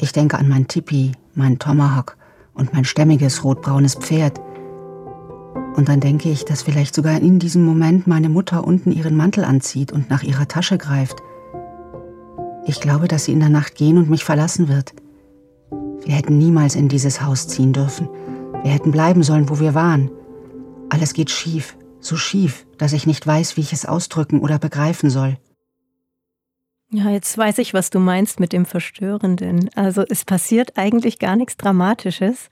Ich 0.00 0.12
denke 0.12 0.38
an 0.38 0.48
mein 0.48 0.66
Tipi, 0.66 1.12
mein 1.34 1.58
Tomahawk 1.58 2.16
und 2.54 2.72
mein 2.72 2.86
stämmiges 2.86 3.44
rotbraunes 3.44 3.96
Pferd. 3.96 4.40
Und 5.76 5.90
dann 5.90 6.00
denke 6.00 6.30
ich, 6.30 6.46
dass 6.46 6.62
vielleicht 6.62 6.94
sogar 6.94 7.20
in 7.20 7.38
diesem 7.38 7.66
Moment 7.66 8.06
meine 8.06 8.30
Mutter 8.30 8.66
unten 8.66 8.92
ihren 8.92 9.14
Mantel 9.14 9.44
anzieht 9.44 9.92
und 9.92 10.08
nach 10.08 10.22
ihrer 10.22 10.48
Tasche 10.48 10.78
greift. 10.78 11.16
Ich 12.64 12.80
glaube, 12.80 13.08
dass 13.08 13.26
sie 13.26 13.32
in 13.32 13.40
der 13.40 13.50
Nacht 13.50 13.74
gehen 13.74 13.98
und 13.98 14.08
mich 14.08 14.24
verlassen 14.24 14.68
wird. 14.68 14.94
Wir 16.04 16.14
hätten 16.14 16.38
niemals 16.38 16.74
in 16.74 16.88
dieses 16.88 17.22
Haus 17.22 17.48
ziehen 17.48 17.72
dürfen. 17.72 18.08
Wir 18.62 18.72
hätten 18.72 18.92
bleiben 18.92 19.22
sollen, 19.22 19.48
wo 19.48 19.58
wir 19.60 19.74
waren. 19.74 20.10
Alles 20.90 21.14
geht 21.14 21.30
schief, 21.30 21.76
so 22.00 22.16
schief, 22.16 22.66
dass 22.78 22.92
ich 22.92 23.06
nicht 23.06 23.26
weiß, 23.26 23.56
wie 23.56 23.62
ich 23.62 23.72
es 23.72 23.86
ausdrücken 23.86 24.40
oder 24.40 24.58
begreifen 24.58 25.10
soll. 25.10 25.38
Ja, 26.90 27.10
jetzt 27.10 27.36
weiß 27.36 27.58
ich, 27.58 27.74
was 27.74 27.90
du 27.90 27.98
meinst 27.98 28.38
mit 28.38 28.52
dem 28.52 28.66
Verstörenden. 28.66 29.70
Also 29.74 30.04
es 30.08 30.24
passiert 30.24 30.76
eigentlich 30.76 31.18
gar 31.18 31.36
nichts 31.36 31.56
Dramatisches, 31.56 32.50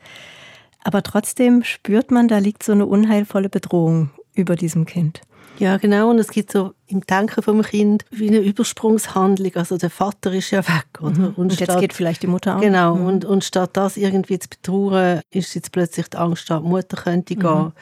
aber 0.83 1.03
trotzdem 1.03 1.63
spürt 1.63 2.11
man, 2.11 2.29
da 2.29 2.39
liegt 2.39 2.63
so 2.63 2.73
eine 2.73 2.87
unheilvolle 2.87 3.49
Bedrohung 3.49 4.11
über 4.35 4.57
diesem 4.57 4.87
Kind. 4.87 5.21
Ja, 5.59 5.77
genau. 5.77 6.11
Und 6.11 6.19
es 6.19 6.29
gibt 6.29 6.53
so 6.53 6.75
im 6.87 7.03
Denken 7.03 7.43
vom 7.43 7.63
Kind 7.63 8.05
wie 8.11 8.29
eine 8.29 8.39
Übersprungshandlung. 8.39 9.55
Also 9.55 9.77
der 9.77 9.91
Vater 9.91 10.33
ist 10.33 10.51
ja 10.51 10.67
weg. 10.67 10.87
Oder? 11.01 11.11
Mhm. 11.11 11.25
Und, 11.25 11.39
und 11.39 11.53
jetzt 11.53 11.65
statt, 11.65 11.81
geht 11.81 11.93
vielleicht 11.93 12.23
die 12.23 12.27
Mutter 12.27 12.57
auch. 12.57 12.61
Genau. 12.61 12.97
Mhm. 12.97 13.07
Und, 13.07 13.25
und 13.25 13.45
statt 13.45 13.71
das 13.75 13.97
irgendwie 13.97 14.39
zu 14.39 14.49
betrauern, 14.49 15.21
ist 15.31 15.55
jetzt 15.55 15.73
plötzlich 15.73 16.09
die 16.09 16.17
Angst 16.17 16.51
da, 16.51 16.59
die 16.59 16.69
Mutter 16.69 16.97
könnte 16.97 17.37
gehen. 17.37 17.65
Mhm. 17.65 17.73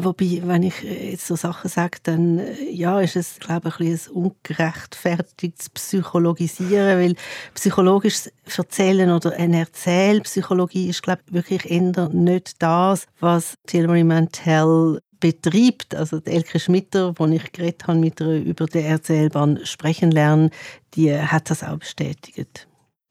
Wobei, 0.00 0.42
wenn 0.44 0.62
ich 0.62 0.80
jetzt 0.82 1.26
so 1.26 1.34
Sachen 1.34 1.68
sage, 1.68 1.98
dann 2.04 2.40
ja, 2.70 3.00
ist 3.00 3.16
es, 3.16 3.40
glaube 3.40 3.70
ich, 3.70 3.80
ein, 3.80 3.94
ein 3.94 4.32
ungerechtfertigtes 4.46 5.70
Psychologisieren, 5.70 7.00
weil 7.00 7.16
psychologisches 7.54 8.30
Erzählen 8.56 9.10
oder 9.10 9.32
eine 9.32 9.58
Erzählpsychologie 9.58 10.90
ist, 10.90 11.02
glaube 11.02 11.22
ich, 11.26 11.32
wirklich 11.32 11.68
eher 11.68 12.08
nicht 12.10 12.62
das, 12.62 13.06
was 13.18 13.54
Hilary 13.68 14.04
Mantel 14.04 15.00
betreibt. 15.20 15.94
Also 15.94 16.20
die 16.20 16.30
Elke 16.30 16.60
Schmitter, 16.60 17.14
wo 17.18 17.26
ich 17.26 17.52
geredet 17.52 17.86
habe 17.86 17.98
mit 17.98 18.20
ihr 18.20 18.42
über 18.42 18.66
die 18.66 18.80
Erzählbahn 18.80 19.60
sprechen 19.64 20.10
lernen, 20.10 20.50
die 20.94 21.14
hat 21.14 21.50
das 21.50 21.62
auch 21.62 21.78
bestätigt. 21.78 22.66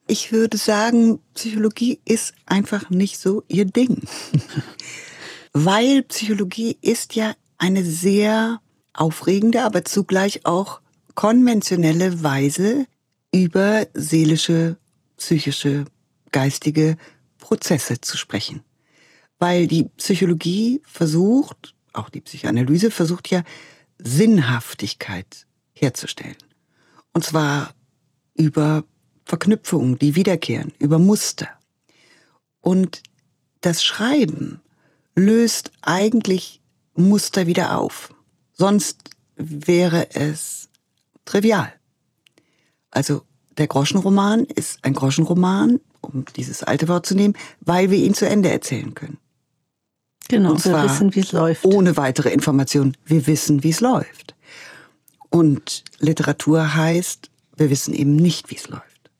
Ich 0.07 0.31
würde 0.31 0.57
sagen, 0.57 1.19
Psychologie 1.33 1.99
ist 2.05 2.33
einfach 2.45 2.89
nicht 2.89 3.19
so 3.19 3.43
ihr 3.47 3.65
Ding. 3.65 4.07
Weil 5.53 6.03
Psychologie 6.03 6.77
ist 6.81 7.15
ja 7.15 7.33
eine 7.57 7.83
sehr 7.83 8.61
aufregende, 8.93 9.63
aber 9.63 9.83
zugleich 9.83 10.45
auch 10.45 10.81
konventionelle 11.15 12.23
Weise 12.23 12.85
über 13.33 13.87
seelische, 13.93 14.77
psychische, 15.17 15.85
geistige 16.31 16.97
Prozesse 17.37 17.99
zu 17.99 18.17
sprechen. 18.17 18.61
Weil 19.39 19.67
die 19.67 19.85
Psychologie 19.97 20.81
versucht, 20.85 21.75
auch 21.97 22.09
die 22.09 22.21
Psychoanalyse 22.21 22.91
versucht 22.91 23.29
ja 23.29 23.43
Sinnhaftigkeit 23.97 25.45
herzustellen. 25.73 26.37
Und 27.13 27.23
zwar 27.23 27.73
über 28.35 28.83
Verknüpfungen, 29.25 29.97
die 29.99 30.15
wiederkehren, 30.15 30.71
über 30.79 30.99
Muster. 30.99 31.49
Und 32.61 33.01
das 33.61 33.83
Schreiben 33.83 34.61
löst 35.15 35.71
eigentlich 35.81 36.61
Muster 36.95 37.47
wieder 37.47 37.77
auf. 37.77 38.13
Sonst 38.53 39.09
wäre 39.35 40.15
es 40.15 40.69
trivial. 41.25 41.73
Also 42.91 43.23
der 43.57 43.67
Groschenroman 43.67 44.45
ist 44.45 44.83
ein 44.83 44.93
Groschenroman, 44.93 45.79
um 46.01 46.25
dieses 46.35 46.63
alte 46.63 46.87
Wort 46.87 47.05
zu 47.05 47.15
nehmen, 47.15 47.35
weil 47.61 47.89
wir 47.89 47.97
ihn 47.97 48.13
zu 48.13 48.27
Ende 48.27 48.49
erzählen 48.49 48.93
können. 48.93 49.17
Genau, 50.29 50.51
Und 50.51 50.61
zwar 50.61 50.83
wir 50.83 50.89
wissen, 50.89 51.15
wie 51.15 51.19
es 51.19 51.31
läuft. 51.31 51.65
Ohne 51.65 51.97
weitere 51.97 52.29
Informationen. 52.29 52.95
Wir 53.05 53.27
wissen, 53.27 53.63
wie 53.63 53.69
es 53.69 53.79
läuft. 53.79 54.35
Und 55.29 55.83
Literatur 55.99 56.75
heißt, 56.75 57.29
wir 57.55 57.69
wissen 57.69 57.93
eben 57.93 58.15
nicht, 58.15 58.49
wie 58.49 58.55
es 58.55 58.67
läuft. 58.69 59.11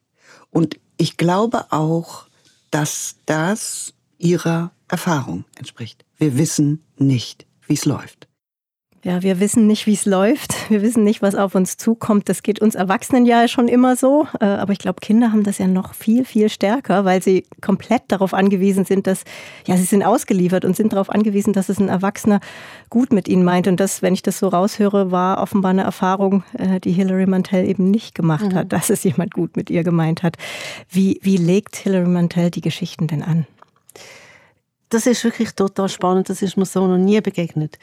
Und 0.52 0.80
ich 0.98 1.18
glaube 1.18 1.72
auch, 1.72 2.28
dass 2.72 3.16
das 3.26 3.94
ihrer 4.18 4.72
Erfahrung 4.88 5.46
entspricht. 5.56 6.06
Wir 6.18 6.38
wissen 6.38 6.84
nicht, 6.98 7.46
wie 7.68 7.74
es 7.74 7.86
läuft. 7.86 8.28
Ja, 9.08 9.24
wir 9.24 9.40
wissen 9.40 9.68
nicht, 9.68 9.88
wie 9.88 9.94
es 9.94 10.06
läuft. 10.06 10.70
Wir 10.70 10.82
wissen 10.82 11.06
nicht, 11.06 11.22
was 11.22 11.34
auf 11.34 11.56
uns 11.56 11.78
zukommt. 11.78 12.28
Das 12.28 12.44
geht 12.44 12.60
uns 12.60 12.76
Erwachsenen 12.76 13.26
ja 13.26 13.48
schon 13.48 13.70
immer 13.70 13.96
so. 13.96 14.28
Äh, 14.42 14.48
aber 14.48 14.74
ich 14.74 14.80
glaube, 14.80 15.00
Kinder 15.00 15.32
haben 15.32 15.44
das 15.44 15.60
ja 15.60 15.68
noch 15.68 15.94
viel, 15.94 16.26
viel 16.26 16.50
stärker, 16.50 17.06
weil 17.06 17.24
sie 17.24 17.46
komplett 17.62 18.02
darauf 18.10 18.34
angewiesen 18.34 18.84
sind, 18.84 19.08
dass, 19.08 19.24
ja, 19.66 19.78
sie 19.78 19.86
sind 19.86 20.04
ausgeliefert 20.04 20.66
und 20.66 20.76
sind 20.76 20.92
darauf 20.92 21.10
angewiesen, 21.10 21.54
dass 21.54 21.70
es 21.70 21.80
ein 21.80 21.88
Erwachsener 21.88 22.42
gut 22.90 23.14
mit 23.14 23.30
ihnen 23.30 23.46
meint. 23.46 23.70
Und 23.70 23.80
das, 23.80 24.02
wenn 24.02 24.14
ich 24.14 24.24
das 24.24 24.40
so 24.40 24.50
raushöre, 24.50 25.10
war 25.10 25.42
offenbar 25.42 25.72
eine 25.72 25.84
Erfahrung, 25.84 26.44
äh, 26.58 26.82
die 26.82 26.92
Hilary 26.92 27.28
Mantel 27.28 27.66
eben 27.66 27.90
nicht 27.90 28.14
gemacht 28.14 28.52
mhm. 28.52 28.56
hat, 28.56 28.74
dass 28.74 28.90
es 28.90 29.06
jemand 29.06 29.34
gut 29.34 29.56
mit 29.56 29.70
ihr 29.70 29.86
gemeint 29.86 30.22
hat. 30.22 30.36
Wie, 30.90 31.18
wie 31.22 31.38
legt 31.38 31.78
Hilary 31.78 32.10
Mantel 32.10 32.52
die 32.52 32.60
Geschichten 32.60 33.08
denn 33.08 33.24
an? 33.24 33.48
Das 34.90 35.06
ist 35.06 35.24
wirklich 35.24 35.54
total 35.54 35.88
spannend. 35.90 36.30
Das 36.30 36.42
ist 36.42 36.58
mir 36.58 36.66
so 36.66 36.88
noch 36.88 36.98
nie 36.98 37.20
begegnet. 37.22 37.78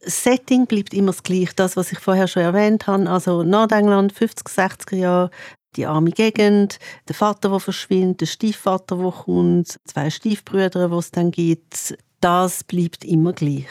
Setting 0.00 0.66
bleibt 0.66 0.94
immer 0.94 1.12
das 1.12 1.22
gleiche, 1.22 1.54
das, 1.56 1.76
was 1.76 1.92
ich 1.92 1.98
vorher 1.98 2.28
schon 2.28 2.42
erwähnt 2.42 2.86
habe. 2.86 3.08
Also 3.10 3.42
Nordengland, 3.42 4.12
50er, 4.12 4.48
60er 4.48 4.96
Jahre, 4.96 5.30
die 5.76 5.86
arme 5.86 6.10
Gegend, 6.10 6.78
der 7.08 7.14
Vater, 7.14 7.50
der 7.50 7.60
verschwindet, 7.60 8.22
der 8.22 8.26
Stiefvater, 8.26 8.96
der 8.96 9.10
kommt, 9.10 9.78
zwei 9.84 10.10
Stiefbrüder, 10.10 10.88
die 10.88 10.94
es 10.94 11.10
dann 11.10 11.30
gibt. 11.30 11.96
Das 12.20 12.64
bleibt 12.64 13.04
immer 13.04 13.32
gleich. 13.32 13.68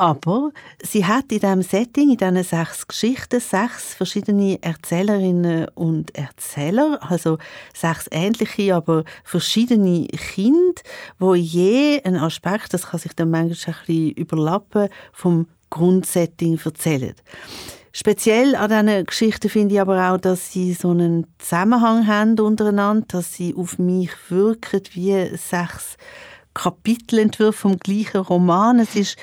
Aber 0.00 0.52
sie 0.80 1.04
hat 1.04 1.32
in 1.32 1.40
diesem 1.40 1.62
Setting, 1.62 2.10
in 2.10 2.16
diesen 2.16 2.44
sechs 2.44 2.86
Geschichten, 2.86 3.40
sechs 3.40 3.94
verschiedene 3.94 4.62
Erzählerinnen 4.62 5.66
und 5.74 6.14
Erzähler, 6.14 7.00
also 7.00 7.38
sechs 7.74 8.06
ähnliche, 8.12 8.76
aber 8.76 9.02
verschiedene 9.24 10.06
Kinder, 10.06 10.80
wo 11.18 11.34
je 11.34 12.00
ein 12.04 12.14
Aspekt, 12.14 12.74
das 12.74 12.86
kann 12.86 13.00
sich 13.00 13.12
dann 13.14 13.30
manchmal 13.30 13.74
ein 13.74 13.80
bisschen 13.86 14.10
überlappen, 14.12 14.88
vom 15.12 15.48
Grundsetting 15.70 16.58
erzählen. 16.64 17.14
Speziell 17.92 18.54
an 18.54 18.86
diesen 18.86 19.06
Geschichten 19.06 19.48
finde 19.48 19.74
ich 19.74 19.80
aber 19.80 20.10
auch, 20.10 20.18
dass 20.18 20.52
sie 20.52 20.72
so 20.72 20.90
einen 20.90 21.26
Zusammenhang 21.38 22.06
haben 22.06 22.38
untereinander, 22.38 23.06
dass 23.08 23.34
sie 23.34 23.54
auf 23.54 23.78
mich 23.78 24.10
wirken 24.28 24.82
wie 24.92 25.36
sechs 25.36 25.96
Kapitelentwürfe 26.54 27.58
vom 27.58 27.78
gleichen 27.78 28.20
Roman. 28.20 28.78
Es 28.78 28.94
ist 28.94 29.16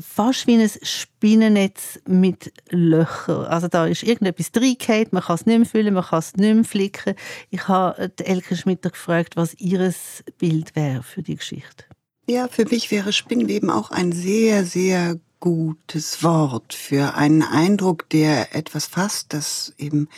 fast 0.00 0.46
wie 0.46 0.56
ein 0.56 0.70
Spinnennetz 0.82 2.00
mit 2.06 2.52
Löchern. 2.70 3.46
Also 3.46 3.68
da 3.68 3.86
ist 3.86 4.02
irgendetwas 4.02 4.50
reingehauen, 4.54 5.08
man 5.10 5.22
kann 5.22 5.34
es 5.36 5.46
nicht 5.46 5.58
mehr 5.58 5.66
füllen, 5.66 5.94
man 5.94 6.04
kann 6.04 6.18
es 6.18 6.36
nicht 6.36 6.54
mehr 6.54 6.64
flicken. 6.64 7.14
Ich 7.50 7.68
habe 7.68 8.10
Elke 8.24 8.56
Schmitter 8.56 8.90
gefragt, 8.90 9.36
was 9.36 9.54
ihr 9.54 9.92
Bild 10.38 10.74
wäre 10.76 11.02
für 11.02 11.22
die 11.22 11.36
Geschichte. 11.36 11.84
Ja, 12.26 12.48
für 12.48 12.64
mich 12.66 12.90
wäre 12.90 13.12
Spinnweben 13.12 13.70
auch 13.70 13.90
ein 13.90 14.12
sehr, 14.12 14.64
sehr 14.64 15.18
gutes 15.40 16.22
Wort 16.22 16.74
für 16.74 17.14
einen 17.14 17.42
Eindruck, 17.42 18.08
der 18.10 18.54
etwas 18.54 18.86
fasst, 18.86 19.32
das 19.32 19.74
eben 19.78 20.08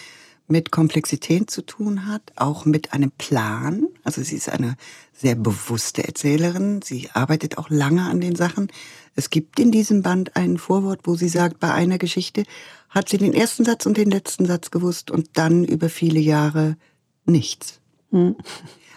mit 0.50 0.72
Komplexität 0.72 1.50
zu 1.50 1.62
tun 1.62 2.06
hat, 2.06 2.22
auch 2.36 2.64
mit 2.64 2.92
einem 2.92 3.12
Plan. 3.12 3.86
Also 4.02 4.22
sie 4.22 4.36
ist 4.36 4.48
eine 4.48 4.76
sehr 5.12 5.36
bewusste 5.36 6.04
Erzählerin. 6.04 6.82
Sie 6.82 7.08
arbeitet 7.12 7.56
auch 7.56 7.70
lange 7.70 8.02
an 8.02 8.20
den 8.20 8.34
Sachen. 8.34 8.68
Es 9.14 9.30
gibt 9.30 9.60
in 9.60 9.70
diesem 9.70 10.02
Band 10.02 10.36
ein 10.36 10.58
Vorwort, 10.58 11.00
wo 11.04 11.14
sie 11.14 11.28
sagt, 11.28 11.60
bei 11.60 11.72
einer 11.72 11.98
Geschichte 11.98 12.44
hat 12.88 13.08
sie 13.08 13.18
den 13.18 13.32
ersten 13.32 13.64
Satz 13.64 13.86
und 13.86 13.96
den 13.96 14.10
letzten 14.10 14.46
Satz 14.46 14.70
gewusst 14.70 15.10
und 15.10 15.30
dann 15.34 15.64
über 15.64 15.88
viele 15.88 16.20
Jahre 16.20 16.76
nichts. 17.24 17.80
Hm. 18.10 18.36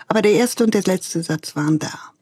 Aber 0.07 0.21
der 0.21 0.33
erste 0.33 0.63
und 0.63 0.73
der 0.73 0.83
letzte 0.83 1.21
Satz 1.21 1.55
waren 1.55 1.77
da. 1.77 2.12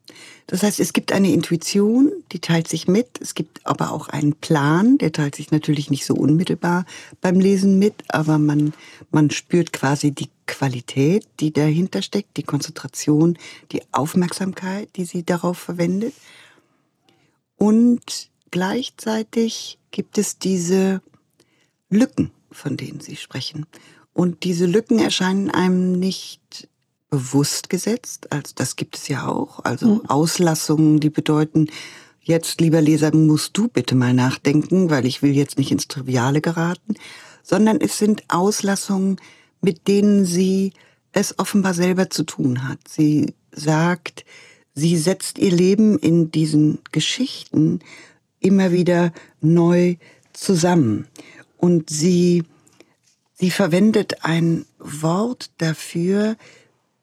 Das 0.48 0.64
heißt, 0.64 0.80
es 0.80 0.94
gibt 0.94 1.12
eine 1.12 1.32
Intuition, 1.32 2.12
die 2.32 2.40
teilt 2.40 2.68
sich 2.68 2.88
mit. 2.88 3.22
Es 3.22 3.36
gibt 3.36 3.66
aber 3.66 3.92
auch 3.92 4.10
einen 4.10 4.34
Plan, 4.36 4.98
der 4.98 5.12
teilt 5.12 5.36
sich 5.36 5.52
natürlich 5.52 5.90
nicht 5.90 6.06
so 6.06 6.14
unmittelbar 6.14 6.86
beim 7.22 7.40
Lesen 7.40 7.80
mit, 7.80 8.04
aber 8.10 8.38
man, 8.38 8.74
man 9.12 9.30
spürt 9.30 9.72
quasi 9.72 10.12
die 10.12 10.30
Qualität, 10.48 11.26
die 11.40 11.54
dahinter 11.54 12.02
steckt, 12.02 12.36
die 12.38 12.44
Konzentration, 12.44 13.38
die 13.72 13.82
Aufmerksamkeit, 13.92 14.90
die 14.96 15.06
sie 15.06 15.24
darauf 15.24 15.58
verwendet. 15.58 16.14
Und 17.58 18.30
gleichzeitig 18.50 19.78
gibt 19.92 20.18
es 20.18 20.38
diese 20.38 21.02
Lücken, 21.90 22.32
von 22.52 22.78
denen 22.78 23.00
Sie 23.00 23.16
sprechen. 23.16 23.66
Und 24.14 24.44
diese 24.44 24.66
Lücken 24.66 25.00
erscheinen 25.00 25.50
einem 25.50 25.94
nicht 25.94 26.68
bewusst 27.12 27.70
gesetzt. 27.70 28.32
Also 28.32 28.54
das 28.56 28.76
gibt 28.76 28.98
es 28.98 29.08
ja 29.08 29.28
auch. 29.28 29.64
Also 29.64 29.96
mhm. 29.96 30.10
Auslassungen, 30.10 31.00
die 31.00 31.12
bedeuten, 31.12 31.68
jetzt, 32.22 32.60
lieber 32.60 32.82
Leser, 32.82 33.14
musst 33.16 33.56
du 33.58 33.68
bitte 33.68 33.94
mal 33.94 34.14
nachdenken, 34.14 34.90
weil 34.90 35.06
ich 35.06 35.22
will 35.22 35.36
jetzt 35.36 35.60
nicht 35.60 35.72
ins 35.72 35.88
Triviale 35.88 36.42
geraten, 36.42 36.96
sondern 37.44 37.80
es 37.82 38.00
sind 38.00 38.24
Auslassungen, 38.30 39.18
mit 39.62 39.88
denen 39.88 40.26
sie 40.26 40.74
es 41.12 41.38
offenbar 41.38 41.74
selber 41.74 42.10
zu 42.10 42.24
tun 42.24 42.68
hat. 42.68 42.80
Sie 42.88 43.34
sagt, 43.52 44.24
sie 44.74 44.98
setzt 44.98 45.38
ihr 45.38 45.52
Leben 45.52 46.00
in 46.00 46.32
diesen 46.32 46.80
Geschichten 46.94 47.80
immer 48.40 48.72
wieder 48.72 49.12
neu 49.42 49.98
zusammen. 50.32 51.08
Und 51.58 51.90
sie, 51.90 52.44
sie 53.34 53.52
verwendet 53.52 54.24
ein 54.24 54.66
Wort 54.80 55.52
dafür, 55.58 56.38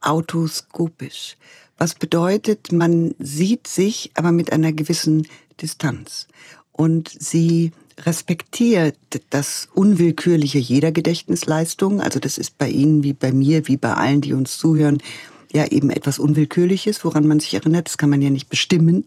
autoskopisch. 0.01 1.37
Was 1.77 1.95
bedeutet, 1.95 2.73
man 2.73 3.15
sieht 3.19 3.67
sich, 3.67 4.11
aber 4.15 4.33
mit 4.33 4.53
einer 4.53 4.73
gewissen 4.73 5.27
Distanz. 5.61 6.27
Und 6.73 7.09
sie 7.09 7.73
respektiert 8.01 8.97
das 9.31 9.69
Unwillkürliche 9.75 10.59
jeder 10.59 10.93
Gedächtnisleistung. 10.93 12.01
Also 12.01 12.21
das 12.21 12.39
ist 12.39 12.59
bei 12.59 12.69
Ihnen 12.69 13.03
wie 13.03 13.13
bei 13.13 13.33
mir, 13.33 13.67
wie 13.67 13.77
bei 13.77 13.95
allen, 13.95 14.21
die 14.21 14.33
uns 14.33 14.59
zuhören, 14.59 14.99
ja 15.53 15.67
eben 15.67 15.91
etwas 15.91 16.19
Unwillkürliches, 16.19 17.05
woran 17.05 17.27
man 17.27 17.41
sich 17.41 17.55
erinnert. 17.55 17.89
Das 17.89 17.99
kann 17.99 18.11
man 18.11 18.23
ja 18.23 18.31
nicht 18.31 18.49
bestimmen. 18.49 19.05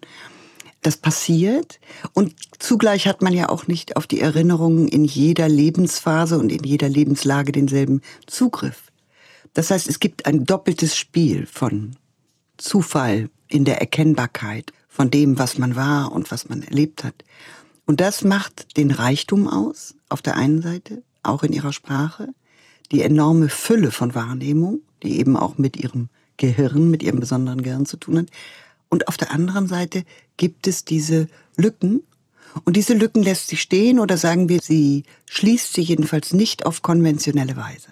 Das 0.82 0.98
passiert. 0.98 1.80
Und 2.14 2.34
zugleich 2.58 3.08
hat 3.08 3.22
man 3.22 3.34
ja 3.34 3.50
auch 3.50 3.68
nicht 3.68 3.96
auf 3.96 4.08
die 4.08 4.20
Erinnerungen 4.20 4.88
in 4.88 5.06
jeder 5.06 5.48
Lebensphase 5.48 6.40
und 6.40 6.52
in 6.52 6.64
jeder 6.64 6.90
Lebenslage 6.90 7.52
denselben 7.52 8.02
Zugriff. 8.26 8.91
Das 9.54 9.72
heißt, 9.72 9.88
es 9.88 10.00
gibt 10.00 10.26
ein 10.26 10.46
doppeltes 10.46 10.98
Spiel 10.98 11.46
von 11.46 11.96
Zufall 12.58 13.30
in 13.48 13.66
der 13.66 13.80
Erkennbarkeit 13.82 14.72
von 14.88 15.12
dem, 15.12 15.40
was 15.40 15.58
man 15.58 15.76
war 15.76 16.12
und 16.12 16.32
was 16.32 16.50
man 16.50 16.64
erlebt 16.64 17.04
hat. 17.04 17.16
Und 17.86 18.00
das 18.00 18.24
macht 18.24 18.78
den 18.78 18.92
Reichtum 18.92 19.48
aus, 19.48 19.96
auf 20.10 20.22
der 20.22 20.36
einen 20.36 20.62
Seite, 20.62 21.04
auch 21.24 21.44
in 21.44 21.54
ihrer 21.54 21.74
Sprache, 21.74 22.30
die 22.92 23.02
enorme 23.02 23.50
Fülle 23.50 23.92
von 23.92 24.16
Wahrnehmung, 24.16 24.82
die 25.04 25.20
eben 25.20 25.36
auch 25.36 25.58
mit 25.58 25.78
ihrem 25.78 26.10
Gehirn, 26.38 26.90
mit 26.90 27.04
ihrem 27.04 27.20
besonderen 27.20 27.64
Gehirn 27.64 27.86
zu 27.86 27.98
tun 27.98 28.20
hat. 28.20 28.28
Und 28.90 29.08
auf 29.08 29.18
der 29.18 29.32
anderen 29.32 29.68
Seite 29.68 30.04
gibt 30.38 30.68
es 30.68 30.86
diese 30.86 31.28
Lücken. 31.56 32.04
Und 32.66 32.76
diese 32.76 32.94
Lücken 32.94 33.24
lässt 33.24 33.48
sie 33.48 33.58
stehen 33.58 34.00
oder 34.00 34.18
sagen 34.18 34.50
wir, 34.50 34.60
sie 34.62 35.04
schließt 35.30 35.74
sie 35.74 35.82
jedenfalls 35.82 36.34
nicht 36.34 36.66
auf 36.66 36.82
konventionelle 36.82 37.56
Weise. 37.56 37.90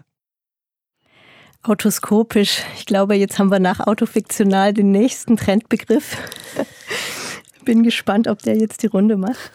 Autoskopisch. 1.63 2.63
Ich 2.77 2.85
glaube, 2.85 3.15
jetzt 3.15 3.37
haben 3.37 3.51
wir 3.51 3.59
nach 3.59 3.81
autofiktional 3.81 4.73
den 4.73 4.91
nächsten 4.91 5.35
Trendbegriff. 5.35 6.17
Bin 7.65 7.83
gespannt, 7.83 8.27
ob 8.27 8.39
der 8.39 8.57
jetzt 8.57 8.81
die 8.83 8.87
Runde 8.87 9.17
macht. 9.17 9.51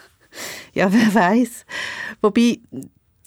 Ja, 0.75 0.93
wer 0.93 1.15
weiß. 1.15 1.65
Wobei 2.21 2.61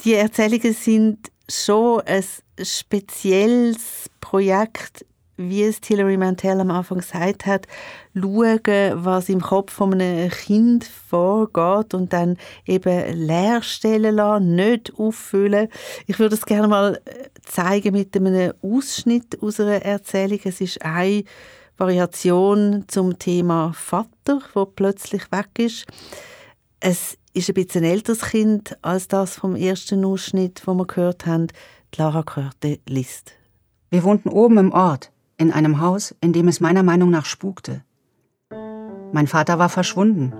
die 0.03 0.13
Erzählungen 0.13 0.73
sind 0.73 1.31
schon 1.49 2.01
ein 2.01 2.23
spezielles 2.61 4.09
Projekt 4.21 5.05
wie 5.37 5.63
es 5.63 5.79
Hilary 5.85 6.17
Mantel 6.17 6.59
am 6.59 6.71
Anfang 6.71 6.97
gesagt 6.97 7.45
hat, 7.45 7.67
schauen, 8.13 8.91
was 8.95 9.29
im 9.29 9.39
Kopf 9.39 9.71
von 9.71 9.93
einem 9.93 10.29
Kind 10.31 10.83
vorgeht 10.83 11.93
und 11.93 12.11
dann 12.11 12.37
eben 12.65 13.13
leerstellen 13.13 14.15
lassen, 14.15 14.55
nicht 14.55 14.93
auffüllen. 14.97 15.69
Ich 16.07 16.19
würde 16.19 16.35
es 16.35 16.45
gerne 16.45 16.67
mal 16.67 16.99
äh, 17.05 17.29
zeigen 17.43 17.93
mit 17.93 18.15
einem 18.15 18.53
Ausschnitt 18.61 19.41
aus 19.41 19.59
einer 19.59 19.83
Erzählung. 19.83 20.39
Es 20.43 20.59
ist 20.59 20.81
eine 20.81 21.23
Variation 21.77 22.85
zum 22.87 23.19
Thema 23.19 23.71
Vater, 23.73 24.41
wo 24.53 24.65
plötzlich 24.65 25.31
weg 25.31 25.49
ist. 25.59 25.85
Es 26.79 27.17
ist 27.33 27.49
ein 27.49 27.53
bisschen 27.53 27.83
älteres 27.83 28.21
Kind 28.21 28.77
als 28.81 29.07
das 29.07 29.35
vom 29.35 29.55
ersten 29.55 30.03
Ausschnitt, 30.03 30.63
wo 30.65 30.73
wir 30.73 30.87
gehört 30.87 31.27
haben. 31.27 31.47
Lara 31.95 32.23
Körte 32.23 32.79
liest. 32.87 33.33
Wir 33.89 34.03
wohnten 34.03 34.29
oben 34.29 34.57
im 34.57 34.73
Ort 34.73 35.11
in 35.37 35.51
einem 35.51 35.79
Haus, 35.79 36.15
in 36.21 36.33
dem 36.33 36.47
es 36.47 36.59
meiner 36.59 36.83
Meinung 36.83 37.09
nach 37.09 37.25
spukte. 37.25 37.81
Mein 39.13 39.27
Vater 39.27 39.59
war 39.59 39.69
verschwunden, 39.69 40.33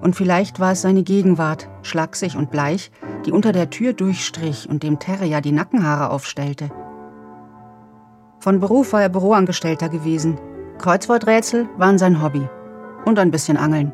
und 0.00 0.14
vielleicht 0.14 0.60
war 0.60 0.72
es 0.72 0.82
seine 0.82 1.02
Gegenwart, 1.02 1.68
schlaksig 1.82 2.36
und 2.36 2.50
bleich, 2.50 2.90
die 3.26 3.32
unter 3.32 3.52
der 3.52 3.70
Tür 3.70 3.92
durchstrich 3.92 4.68
und 4.68 4.82
dem 4.82 4.98
Terrier 4.98 5.40
die 5.40 5.52
Nackenhaare 5.52 6.10
aufstellte. 6.10 6.70
Von 8.38 8.60
Beruf 8.60 8.92
war 8.92 9.02
er 9.02 9.08
Büroangestellter 9.08 9.88
gewesen. 9.88 10.38
Kreuzworträtsel 10.78 11.68
waren 11.76 11.98
sein 11.98 12.22
Hobby. 12.22 12.48
Und 13.04 13.18
ein 13.18 13.30
bisschen 13.30 13.56
Angeln. 13.56 13.92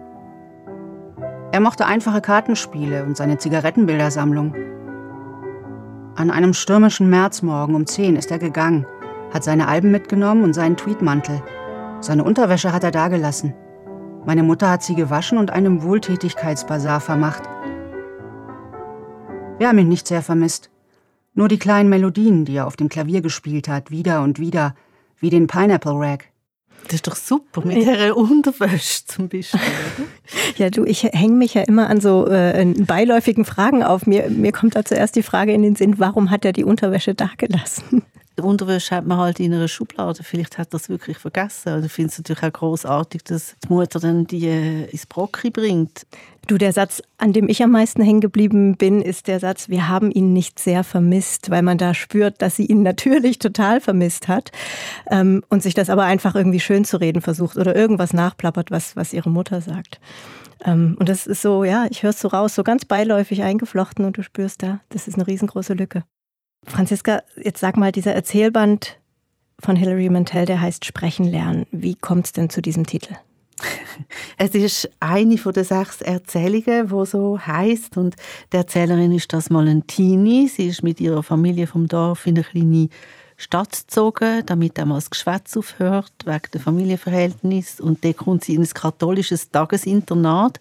Er 1.52 1.60
mochte 1.60 1.86
einfache 1.86 2.20
Kartenspiele 2.20 3.04
und 3.04 3.16
seine 3.16 3.38
Zigarettenbildersammlung. 3.38 4.54
An 6.16 6.30
einem 6.30 6.52
stürmischen 6.52 7.08
Märzmorgen 7.08 7.74
um 7.74 7.86
10 7.86 8.16
ist 8.16 8.30
er 8.30 8.38
gegangen, 8.38 8.86
hat 9.32 9.44
seine 9.44 9.68
Alben 9.68 9.90
mitgenommen 9.90 10.44
und 10.44 10.52
seinen 10.52 10.76
Tweetmantel. 10.76 11.42
Seine 12.00 12.24
Unterwäsche 12.24 12.72
hat 12.72 12.84
er 12.84 12.90
dagelassen. 12.90 13.54
Meine 14.26 14.42
Mutter 14.42 14.70
hat 14.70 14.82
sie 14.82 14.94
gewaschen 14.94 15.38
und 15.38 15.50
einem 15.50 15.82
Wohltätigkeitsbasar 15.82 17.00
vermacht. 17.00 17.42
Wir 19.58 19.68
haben 19.68 19.78
ihn 19.78 19.88
nicht 19.88 20.06
sehr 20.06 20.22
vermisst. 20.22 20.70
Nur 21.34 21.48
die 21.48 21.58
kleinen 21.58 21.88
Melodien, 21.88 22.44
die 22.44 22.56
er 22.56 22.66
auf 22.66 22.76
dem 22.76 22.88
Klavier 22.88 23.20
gespielt 23.20 23.68
hat, 23.68 23.90
wieder 23.90 24.22
und 24.22 24.38
wieder, 24.38 24.74
wie 25.18 25.30
den 25.30 25.46
Pineapple 25.46 25.94
Rag. 25.94 26.24
Das 26.84 26.94
ist 26.94 27.06
doch 27.06 27.16
super, 27.16 27.64
mit 27.64 27.78
ihrer 27.78 28.16
Unterwäsche 28.16 29.06
zum 29.06 29.28
Beispiel. 29.28 29.60
ja, 30.56 30.70
du, 30.70 30.84
ich 30.84 31.04
hänge 31.04 31.34
mich 31.34 31.54
ja 31.54 31.62
immer 31.62 31.88
an 31.88 32.00
so 32.00 32.26
äh, 32.26 32.64
beiläufigen 32.78 33.44
Fragen 33.44 33.82
auf. 33.82 34.06
Mir, 34.06 34.28
mir 34.28 34.52
kommt 34.52 34.76
da 34.76 34.84
zuerst 34.84 35.16
die 35.16 35.22
Frage 35.22 35.52
in 35.52 35.62
den 35.62 35.76
Sinn, 35.76 35.98
warum 35.98 36.30
hat 36.30 36.44
er 36.44 36.52
die 36.52 36.64
Unterwäsche 36.64 37.14
dagelassen? 37.14 38.02
Unterwäsche 38.42 38.96
hat 38.96 39.06
man 39.06 39.18
halt 39.18 39.38
in 39.38 39.54
einer 39.54 39.68
Schublade. 39.68 40.22
Vielleicht 40.22 40.58
hat 40.58 40.74
es 40.74 40.88
wirklich 40.88 41.18
vergessen. 41.18 41.68
Also 41.68 41.86
ich 41.86 41.92
finde 41.92 42.10
es 42.10 42.18
natürlich 42.18 42.42
auch 42.42 42.52
großartig, 42.52 43.22
dass 43.24 43.54
die 43.62 43.72
Mutter 43.72 44.00
dann 44.00 44.26
die 44.26 44.46
äh, 44.46 44.84
ins 44.90 45.06
Brockli 45.06 45.50
bringt. 45.50 46.06
Du, 46.46 46.58
der 46.58 46.72
Satz, 46.72 47.00
an 47.16 47.32
dem 47.32 47.48
ich 47.48 47.62
am 47.62 47.70
meisten 47.70 48.02
hängen 48.02 48.20
geblieben 48.20 48.76
bin, 48.76 49.00
ist 49.00 49.28
der 49.28 49.40
Satz, 49.40 49.68
wir 49.68 49.88
haben 49.88 50.10
ihn 50.10 50.32
nicht 50.32 50.58
sehr 50.58 50.84
vermisst, 50.84 51.50
weil 51.50 51.62
man 51.62 51.78
da 51.78 51.94
spürt, 51.94 52.42
dass 52.42 52.56
sie 52.56 52.66
ihn 52.66 52.82
natürlich 52.82 53.38
total 53.38 53.80
vermisst 53.80 54.28
hat 54.28 54.52
ähm, 55.10 55.42
und 55.48 55.62
sich 55.62 55.74
das 55.74 55.88
aber 55.88 56.02
einfach 56.02 56.34
irgendwie 56.34 56.60
schön 56.60 56.84
zu 56.84 56.98
reden 56.98 57.22
versucht 57.22 57.56
oder 57.56 57.74
irgendwas 57.74 58.12
nachplappert, 58.12 58.70
was, 58.70 58.94
was 58.94 59.14
ihre 59.14 59.30
Mutter 59.30 59.60
sagt. 59.62 60.00
Ähm, 60.64 60.96
und 60.98 61.08
das 61.08 61.26
ist 61.26 61.40
so, 61.40 61.64
ja, 61.64 61.86
ich 61.88 62.02
höre 62.02 62.10
es 62.10 62.20
so 62.20 62.28
raus, 62.28 62.54
so 62.54 62.62
ganz 62.62 62.84
beiläufig 62.84 63.42
eingeflochten 63.42 64.04
und 64.04 64.18
du 64.18 64.22
spürst 64.22 64.62
da, 64.62 64.80
das 64.90 65.08
ist 65.08 65.14
eine 65.14 65.26
riesengroße 65.26 65.74
Lücke. 65.74 66.04
Franziska, 66.66 67.22
jetzt 67.36 67.60
sag 67.60 67.76
mal, 67.76 67.92
dieser 67.92 68.14
Erzählband 68.14 68.98
von 69.60 69.76
Hilary 69.76 70.08
Mantel, 70.08 70.46
der 70.46 70.60
heißt 70.60 70.84
Sprechen 70.84 71.24
lernen. 71.24 71.66
Wie 71.70 71.94
kommt 71.94 72.26
es 72.26 72.32
denn 72.32 72.50
zu 72.50 72.62
diesem 72.62 72.86
Titel? 72.86 73.14
Es 74.36 74.54
ist 74.54 74.90
eine 74.98 75.38
von 75.38 75.52
den 75.52 75.64
sechs 75.64 76.00
Erzählungen, 76.02 76.90
wo 76.90 77.04
so 77.04 77.38
heißt 77.38 77.96
und 77.96 78.16
die 78.52 78.56
Erzählerin 78.56 79.12
ist 79.12 79.32
das 79.32 79.48
mal 79.48 79.68
ein 79.68 79.86
Teenie. 79.86 80.48
Sie 80.48 80.66
ist 80.66 80.82
mit 80.82 81.00
ihrer 81.00 81.22
Familie 81.22 81.66
vom 81.66 81.86
Dorf 81.86 82.26
in 82.26 82.36
eine 82.36 82.44
kleine 82.44 82.88
Stadt 83.36 83.70
gezogen, 83.70 84.42
damit 84.46 84.78
einmal 84.78 84.98
das 84.98 85.10
Geschwätz 85.10 85.56
aufhört, 85.56 86.12
wegen 86.24 86.50
der 86.52 86.60
Familienverhältnis. 86.60 87.80
Und 87.80 88.04
dann 88.04 88.16
kommt 88.16 88.44
sie 88.44 88.54
in 88.54 88.62
ein 88.62 88.68
katholisches 88.68 89.50
Tagesinternat 89.50 90.60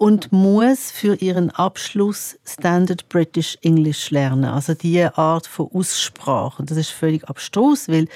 und 0.00 0.32
muss 0.32 0.90
für 0.90 1.16
ihren 1.16 1.50
Abschluss 1.50 2.38
Standard 2.46 3.06
British 3.10 3.58
English 3.60 4.10
lernen. 4.10 4.46
Also 4.46 4.72
diese 4.72 5.18
Art 5.18 5.46
von 5.46 5.68
Aussprache. 5.74 6.62
Und 6.62 6.70
das 6.70 6.78
ist 6.78 6.88
völlig 6.88 7.28
abstrus, 7.28 7.86
weil 7.86 8.08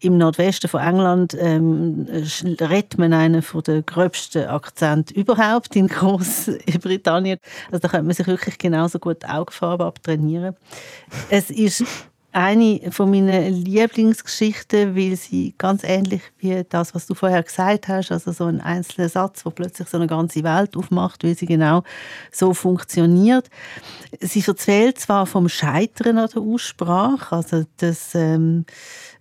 im 0.00 0.18
Nordwesten 0.18 0.68
von 0.68 0.82
England 0.82 1.34
ähm, 1.40 2.06
redet 2.60 2.98
man 2.98 3.14
einen 3.14 3.40
von 3.40 3.62
den 3.62 3.86
gröbsten 3.86 4.48
Akzent 4.48 5.12
überhaupt 5.12 5.74
in 5.76 5.88
Großbritannien. 5.88 7.38
Also 7.68 7.78
da 7.78 7.88
könnte 7.88 8.04
man 8.04 8.14
sich 8.14 8.26
wirklich 8.26 8.58
genauso 8.58 8.98
gut 8.98 9.24
Augenfarbe 9.24 9.86
abtrainieren. 9.86 10.54
Es 11.30 11.48
ist 11.48 11.84
eine 12.32 12.80
von 12.92 13.10
meinen 13.10 13.52
Lieblingsgeschichten, 13.52 14.94
weil 14.96 15.16
sie 15.16 15.54
ganz 15.58 15.82
ähnlich 15.84 16.22
wie 16.38 16.64
das, 16.68 16.94
was 16.94 17.06
du 17.06 17.14
vorher 17.14 17.42
gesagt 17.42 17.88
hast, 17.88 18.12
also 18.12 18.32
so 18.32 18.44
ein 18.44 18.60
einzelner 18.60 19.08
Satz, 19.08 19.44
wo 19.44 19.50
plötzlich 19.50 19.88
so 19.88 19.96
eine 19.96 20.06
ganze 20.06 20.44
Welt 20.44 20.76
aufmacht, 20.76 21.24
weil 21.24 21.36
sie 21.36 21.46
genau 21.46 21.82
so 22.30 22.54
funktioniert. 22.54 23.50
Sie 24.20 24.44
erzählt 24.46 24.98
zwar 25.00 25.26
vom 25.26 25.48
Scheitern 25.48 26.18
an 26.18 26.28
der 26.32 26.42
Aussprache, 26.42 27.34
also 27.34 27.64
das 27.78 28.14
ähm, 28.14 28.64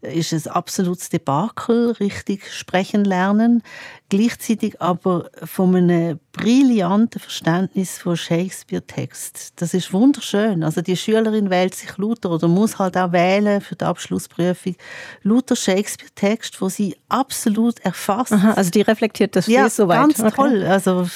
ist 0.01 0.33
ein 0.33 0.51
absolutes 0.51 1.09
Debakel, 1.09 1.91
richtig 1.91 2.53
sprechen 2.53 3.03
lernen, 3.03 3.63
gleichzeitig 4.09 4.81
aber 4.81 5.29
von 5.43 5.75
einem 5.75 6.19
brillanten 6.31 7.19
Verständnis 7.19 7.97
von 7.97 8.15
Shakespeare-Text. 8.15 9.53
Das 9.57 9.73
ist 9.73 9.91
wunderschön. 9.91 10.63
Also 10.63 10.81
die 10.81 10.95
Schülerin 10.95 11.49
wählt 11.49 11.75
sich 11.75 11.97
Luther 11.97 12.31
oder 12.31 12.47
muss 12.47 12.79
halt 12.79 12.97
auch 12.97 13.12
wählen 13.12 13.62
für 13.62 13.75
die 13.75 13.85
Abschlussprüfung 13.85 14.75
Luther 15.23 15.55
Shakespeare-Text, 15.55 16.62
wo 16.62 16.69
sie 16.69 16.95
absolut 17.09 17.79
erfasst. 17.79 18.33
Aha, 18.33 18.53
also 18.53 18.71
die 18.71 18.81
reflektiert 18.81 19.35
das 19.35 19.47
ja, 19.47 19.69
so 19.69 19.88
weit. 19.88 19.97
ganz 19.97 20.19
okay. 20.19 20.31
toll. 20.35 20.63
Also 20.63 21.07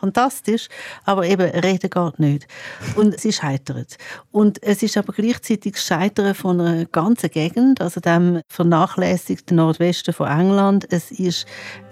fantastisch, 0.00 0.68
aber 1.04 1.26
eben 1.26 1.42
reden 1.42 1.90
geht 1.90 2.18
nicht. 2.18 2.46
Und 2.96 3.18
sie 3.20 3.32
scheitert. 3.32 3.96
Und 4.32 4.62
es 4.62 4.82
ist 4.82 4.96
aber 4.96 5.12
gleichzeitig 5.12 5.74
das 5.74 5.84
Scheitern 5.84 6.34
von 6.34 6.60
einer 6.60 6.86
ganzen 6.86 7.30
Gegend, 7.30 7.80
also 7.80 8.00
dem 8.00 8.40
vernachlässigten 8.48 9.56
Nordwesten 9.56 10.14
von 10.14 10.28
England. 10.28 10.86
Es 10.90 11.10
ist 11.10 11.46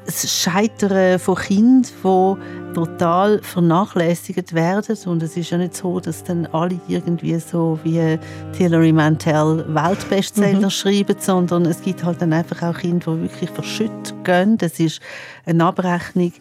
das 0.08 0.32
Scheitern 0.32 1.18
von 1.18 1.36
Kindern, 1.36 1.92
die 2.02 2.74
total 2.74 3.42
vernachlässigt 3.42 4.54
werden. 4.54 4.96
Und 5.04 5.22
es 5.22 5.36
ist 5.36 5.50
ja 5.50 5.58
nicht 5.58 5.76
so, 5.76 6.00
dass 6.00 6.24
dann 6.24 6.46
alle 6.46 6.80
irgendwie 6.88 7.38
so 7.38 7.78
wie 7.84 8.18
Hilary 8.56 8.92
Mantel 8.92 9.66
Weltbestseller 9.68 10.66
mhm. 10.66 10.70
schreiben, 10.70 11.16
sondern 11.18 11.66
es 11.66 11.82
gibt 11.82 12.04
halt 12.04 12.22
dann 12.22 12.32
einfach 12.32 12.62
auch 12.62 12.78
Kinder, 12.78 13.16
die 13.16 13.22
wirklich 13.22 13.50
verschüttet 13.50 14.14
gehen. 14.24 14.56
Das 14.56 14.80
ist 14.80 15.00
eine 15.44 15.64
Abrechnung 15.64 16.32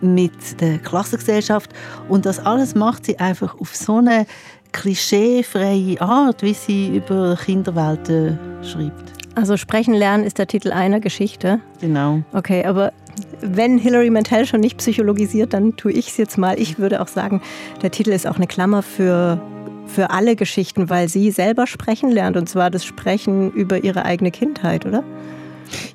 mit 0.00 0.60
der 0.60 0.78
Klassengesellschaft. 0.78 1.70
Und 2.08 2.26
das 2.26 2.38
alles 2.38 2.74
macht 2.74 3.06
sie 3.06 3.18
einfach 3.18 3.58
auf 3.60 3.74
so 3.74 3.96
eine 3.96 4.26
klischeefreie 4.72 6.00
Art, 6.00 6.42
wie 6.42 6.54
sie 6.54 6.96
über 6.96 7.36
Kinderwelten 7.36 8.38
schreibt. 8.62 9.12
Also 9.34 9.56
Sprechen 9.56 9.94
lernen 9.94 10.24
ist 10.24 10.38
der 10.38 10.46
Titel 10.46 10.72
einer 10.72 11.00
Geschichte. 11.00 11.60
Genau. 11.80 12.22
Okay, 12.32 12.64
aber 12.64 12.92
wenn 13.40 13.78
Hilary 13.78 14.10
Mantel 14.10 14.46
schon 14.46 14.60
nicht 14.60 14.78
psychologisiert, 14.78 15.52
dann 15.52 15.76
tue 15.76 15.92
ich 15.92 16.08
es 16.08 16.16
jetzt 16.16 16.38
mal. 16.38 16.58
Ich 16.58 16.78
würde 16.78 17.00
auch 17.00 17.08
sagen, 17.08 17.40
der 17.82 17.90
Titel 17.90 18.10
ist 18.10 18.26
auch 18.26 18.36
eine 18.36 18.46
Klammer 18.46 18.82
für, 18.82 19.40
für 19.86 20.10
alle 20.10 20.34
Geschichten, 20.34 20.90
weil 20.90 21.08
sie 21.08 21.30
selber 21.30 21.66
sprechen 21.66 22.10
lernt. 22.10 22.36
Und 22.36 22.48
zwar 22.48 22.70
das 22.70 22.84
Sprechen 22.84 23.52
über 23.52 23.84
ihre 23.84 24.04
eigene 24.04 24.30
Kindheit, 24.30 24.86
oder? 24.86 25.04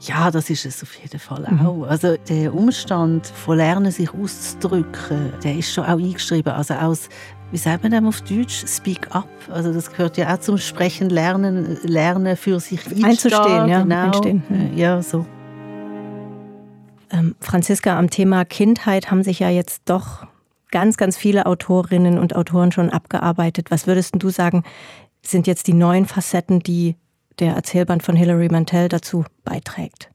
Ja, 0.02 0.32
das 0.32 0.50
ist 0.50 0.66
es 0.66 0.84
auf 0.84 0.94
jeden 0.96 1.20
Fall 1.20 1.46
mhm. 1.50 1.66
auch. 1.66 1.84
Also 1.84 2.16
der 2.30 2.54
Umstand 2.54 3.28
von 3.28 3.58
Lernen, 3.58 3.92
sich 3.92 4.14
auszudrücken, 4.14 5.34
der 5.44 5.58
ist 5.58 5.74
schon 5.74 5.86
auch 5.86 5.98
eingeschrieben. 5.98 6.54
Also 6.54 6.74
aus 6.76 7.10
wie 7.54 7.60
sagt 7.60 7.84
man 7.84 7.92
dem 7.92 8.08
auf 8.08 8.22
Deutsch? 8.22 8.66
Speak 8.66 9.16
up. 9.16 9.30
Also 9.52 9.72
das 9.72 9.92
gehört 9.92 10.18
ja 10.18 10.34
auch 10.34 10.40
zum 10.40 10.58
Sprechen, 10.58 11.12
Lernen, 11.12 11.78
Lernen 11.84 12.36
für 12.36 12.60
sich 12.60 12.84
einzustehen. 12.88 13.68
Ja, 13.70 13.84
genau. 13.84 14.06
einstehen. 14.06 14.44
ja 14.76 15.04
so. 15.04 15.24
Ähm, 17.12 17.36
Franziska, 17.40 18.00
am 18.00 18.10
Thema 18.10 18.44
Kindheit 18.44 19.12
haben 19.12 19.22
sich 19.22 19.38
ja 19.38 19.50
jetzt 19.50 19.84
doch 19.86 20.26
ganz, 20.72 20.98
ganz 20.98 21.16
viele 21.16 21.46
Autorinnen 21.46 22.18
und 22.18 22.36
Autoren 22.36 22.72
schon 22.72 22.90
abgearbeitet. 22.90 23.70
Was 23.70 23.86
würdest 23.86 24.16
du 24.18 24.30
sagen, 24.30 24.64
sind 25.24 25.46
jetzt 25.46 25.68
die 25.68 25.74
neuen 25.74 26.08
Facetten, 26.08 26.60
die 26.60 26.96
der 27.39 27.56
Erzählband 27.56 28.04
von 28.04 28.15
Hilary 28.15 28.50
Mantel 28.50 28.89
dazu 28.89 29.26
beiträgt? 29.43 30.10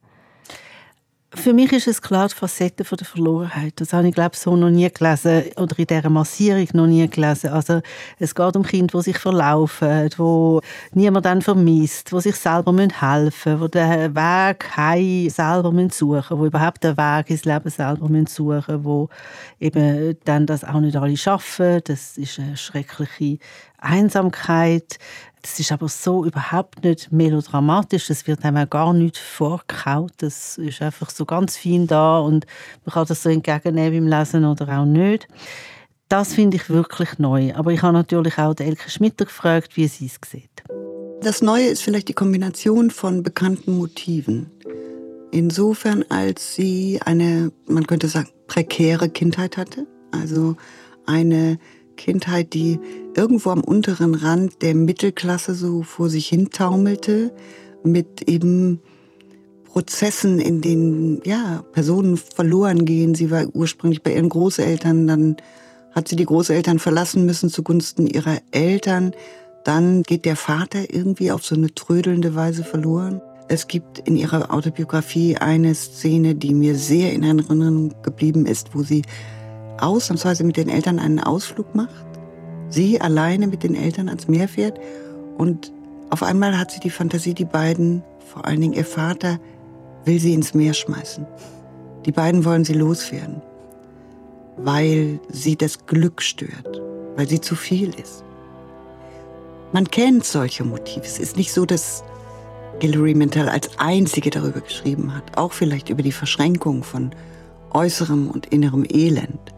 Für 1.34 1.52
mich 1.52 1.72
ist 1.72 1.86
es 1.86 2.00
klar 2.00 2.28
die 2.28 2.34
Facette 2.34 2.84
von 2.84 2.96
der 2.96 3.06
Verlorenheit. 3.06 3.74
Das 3.76 3.92
habe 3.92 4.08
ich, 4.08 4.14
glaube 4.14 4.30
ich, 4.32 4.40
so 4.40 4.56
noch 4.56 4.70
nie 4.70 4.88
gelesen 4.90 5.44
oder 5.56 5.78
in 5.78 5.86
dieser 5.86 6.08
Massierung 6.08 6.66
noch 6.72 6.86
nie 6.86 7.06
gelesen. 7.06 7.50
Also 7.50 7.82
es 8.18 8.34
geht 8.34 8.56
um 8.56 8.62
Kinder, 8.62 8.96
die 8.98 9.04
sich 9.04 9.18
verlaufen, 9.18 10.08
wo 10.16 10.62
niemand 10.94 11.26
dann 11.26 11.42
vermisst, 11.42 12.14
wo 12.14 12.20
sich 12.20 12.34
selber 12.34 12.72
helfen 12.72 13.52
müssen, 13.52 13.60
wo 13.60 13.68
den 13.68 14.16
Weg 14.16 14.74
heim 14.74 15.28
selber 15.28 15.88
suchen 15.90 16.38
wo 16.38 16.46
überhaupt 16.46 16.82
den 16.82 16.96
Weg 16.96 17.28
ins 17.28 17.44
Leben 17.44 17.68
selber 17.68 18.08
suchen 18.26 18.84
wo 18.84 19.10
eben 19.60 20.16
dann 20.24 20.46
das 20.46 20.64
auch 20.64 20.80
nicht 20.80 20.96
alle 20.96 21.18
schaffen. 21.18 21.82
Das 21.84 22.16
ist 22.16 22.38
eine 22.38 22.56
schreckliche 22.56 23.38
Einsamkeit. 23.76 24.98
Das 25.42 25.60
ist 25.60 25.72
aber 25.72 25.88
so 25.88 26.24
überhaupt 26.24 26.82
nicht 26.84 27.12
melodramatisch. 27.12 28.10
Es 28.10 28.26
wird 28.26 28.44
einem 28.44 28.68
gar 28.68 28.92
nicht 28.92 29.16
vorgekaut. 29.16 30.12
Das 30.18 30.58
ist 30.58 30.82
einfach 30.82 31.10
so 31.10 31.24
ganz 31.24 31.56
fein 31.56 31.86
da 31.86 32.18
und 32.18 32.46
man 32.84 32.92
kann 32.92 33.06
das 33.06 33.22
so 33.22 33.28
entgegennehmen 33.28 34.08
beim 34.08 34.18
Lesen 34.18 34.44
oder 34.44 34.80
auch 34.80 34.84
nicht. 34.84 35.28
Das 36.08 36.34
finde 36.34 36.56
ich 36.56 36.70
wirklich 36.70 37.18
neu. 37.18 37.54
Aber 37.54 37.72
ich 37.72 37.82
habe 37.82 37.92
natürlich 37.92 38.38
auch 38.38 38.54
Elke 38.58 38.90
Schmitter 38.90 39.26
gefragt, 39.26 39.76
wie 39.76 39.86
sie 39.88 40.06
es 40.06 40.18
sieht. 40.28 40.62
Das 41.20 41.42
Neue 41.42 41.66
ist 41.66 41.82
vielleicht 41.82 42.08
die 42.08 42.14
Kombination 42.14 42.90
von 42.90 43.22
bekannten 43.22 43.76
Motiven. 43.76 44.50
Insofern, 45.30 46.04
als 46.08 46.54
sie 46.54 47.00
eine, 47.04 47.52
man 47.66 47.86
könnte 47.86 48.08
sagen, 48.08 48.28
prekäre 48.46 49.10
Kindheit 49.10 49.56
hatte. 49.56 49.86
Also 50.10 50.56
eine 51.06 51.58
Kindheit, 51.96 52.54
die 52.54 52.78
irgendwo 53.18 53.50
am 53.50 53.64
unteren 53.64 54.14
Rand 54.14 54.62
der 54.62 54.76
Mittelklasse 54.76 55.52
so 55.52 55.82
vor 55.82 56.08
sich 56.08 56.28
hin 56.28 56.50
taumelte, 56.50 57.32
mit 57.82 58.28
eben 58.28 58.80
Prozessen, 59.64 60.38
in 60.38 60.60
denen 60.60 61.20
ja, 61.24 61.64
Personen 61.72 62.16
verloren 62.16 62.84
gehen. 62.84 63.16
Sie 63.16 63.32
war 63.32 63.44
ursprünglich 63.52 64.04
bei 64.04 64.14
ihren 64.14 64.28
Großeltern, 64.28 65.08
dann 65.08 65.36
hat 65.90 66.06
sie 66.06 66.14
die 66.14 66.26
Großeltern 66.26 66.78
verlassen 66.78 67.26
müssen 67.26 67.50
zugunsten 67.50 68.06
ihrer 68.06 68.38
Eltern. 68.52 69.10
Dann 69.64 70.04
geht 70.04 70.24
der 70.24 70.36
Vater 70.36 70.94
irgendwie 70.94 71.32
auf 71.32 71.44
so 71.44 71.56
eine 71.56 71.74
trödelnde 71.74 72.36
Weise 72.36 72.62
verloren. 72.62 73.20
Es 73.48 73.66
gibt 73.66 73.98
in 74.06 74.14
ihrer 74.14 74.54
Autobiografie 74.54 75.36
eine 75.36 75.74
Szene, 75.74 76.36
die 76.36 76.54
mir 76.54 76.76
sehr 76.76 77.12
in 77.12 77.24
Erinnerung 77.24 77.94
geblieben 78.02 78.46
ist, 78.46 78.76
wo 78.76 78.84
sie 78.84 79.02
ausnahmsweise 79.80 80.44
mit 80.44 80.56
den 80.56 80.68
Eltern 80.68 81.00
einen 81.00 81.18
Ausflug 81.18 81.74
macht. 81.74 82.07
Sie 82.68 83.00
alleine 83.00 83.46
mit 83.46 83.62
den 83.62 83.74
Eltern 83.74 84.08
ans 84.08 84.28
Meer 84.28 84.48
fährt 84.48 84.78
und 85.36 85.72
auf 86.10 86.22
einmal 86.22 86.58
hat 86.58 86.70
sie 86.70 86.80
die 86.80 86.90
Fantasie, 86.90 87.34
die 87.34 87.44
beiden, 87.44 88.02
vor 88.32 88.44
allen 88.44 88.60
Dingen 88.60 88.74
ihr 88.74 88.84
Vater, 88.84 89.38
will 90.04 90.18
sie 90.18 90.34
ins 90.34 90.54
Meer 90.54 90.74
schmeißen. 90.74 91.26
Die 92.06 92.12
beiden 92.12 92.44
wollen 92.44 92.64
sie 92.64 92.74
loswerden, 92.74 93.42
weil 94.56 95.20
sie 95.28 95.56
das 95.56 95.86
Glück 95.86 96.22
stört, 96.22 96.80
weil 97.16 97.28
sie 97.28 97.40
zu 97.40 97.54
viel 97.54 97.90
ist. 98.00 98.24
Man 99.72 99.90
kennt 99.90 100.24
solche 100.24 100.64
Motive. 100.64 101.04
Es 101.04 101.18
ist 101.18 101.36
nicht 101.36 101.52
so, 101.52 101.66
dass 101.66 102.02
Hilary 102.80 103.14
Mantel 103.14 103.48
als 103.48 103.70
einzige 103.78 104.30
darüber 104.30 104.60
geschrieben 104.60 105.14
hat, 105.14 105.36
auch 105.36 105.52
vielleicht 105.52 105.90
über 105.90 106.02
die 106.02 106.12
Verschränkung 106.12 106.82
von 106.82 107.10
äußerem 107.72 108.30
und 108.30 108.46
innerem 108.46 108.86
Elend 108.88 109.52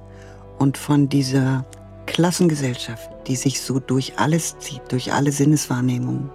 und 0.59 0.77
von 0.77 1.09
dieser 1.09 1.64
Klassengesellschaft, 2.11 3.09
die 3.29 3.37
sich 3.37 3.61
so 3.61 3.79
durch 3.79 4.18
alles 4.18 4.59
zieht, 4.59 4.83
durch 4.88 5.12
alle 5.12 5.31
Sinneswahrnehmungen. 5.31 6.29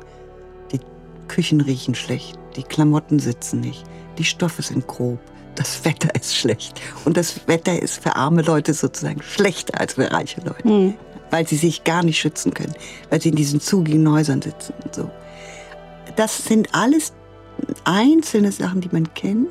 Die 0.72 0.80
Küchen 1.28 1.60
riechen 1.60 1.96
schlecht, 1.96 2.40
die 2.56 2.64
Klamotten 2.64 3.20
sitzen 3.20 3.60
nicht, 3.60 3.84
die 4.18 4.24
Stoffe 4.24 4.62
sind 4.62 4.88
grob, 4.88 5.20
das 5.56 5.84
Wetter 5.84 6.16
ist 6.16 6.36
schlecht. 6.36 6.82
Und 7.04 7.18
das 7.18 7.48
Wetter 7.48 7.82
ist 7.82 8.02
für 8.02 8.16
arme 8.16 8.42
Leute 8.42 8.74
sozusagen 8.74 9.22
schlechter 9.22 9.80
als 9.80 9.96
für 9.96 10.10
reiche 10.12 10.42
Leute, 10.42 10.68
mhm. 10.68 10.94
weil 11.30 11.46
sie 11.46 11.58
sich 11.58 11.84
gar 11.84 12.04
nicht 12.04 12.20
schützen 12.20 12.54
können, 12.54 12.74
weil 13.10 13.22
sie 13.22 13.30
in 13.30 13.36
diesen 13.36 13.60
zugigen 13.60 14.10
Häusern 14.10 14.42
sitzen 14.42 14.74
und 14.84 14.96
so. 14.96 15.12
Das 16.16 16.46
sind 16.46 16.74
alles 16.74 17.12
einzelne 17.84 18.52
Sachen, 18.52 18.80
die 18.80 18.90
man 18.92 19.14
kennt 19.14 19.50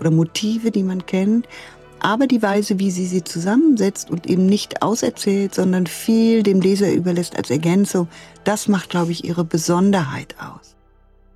oder 0.00 0.10
Motive, 0.10 0.70
die 0.70 0.82
man 0.82 1.06
kennt 1.06 1.48
aber 2.02 2.26
die 2.26 2.42
Weise, 2.42 2.78
wie 2.78 2.90
sie 2.90 3.06
sie 3.06 3.22
zusammensetzt 3.22 4.10
und 4.10 4.26
eben 4.26 4.46
nicht 4.46 4.82
auserzählt, 4.82 5.54
sondern 5.54 5.86
viel 5.86 6.42
dem 6.42 6.60
Leser 6.60 6.92
überlässt 6.92 7.36
als 7.36 7.50
Ergänzung, 7.50 8.08
das 8.44 8.66
macht, 8.68 8.90
glaube 8.90 9.12
ich, 9.12 9.24
ihre 9.24 9.44
Besonderheit 9.44 10.34
aus. 10.40 10.74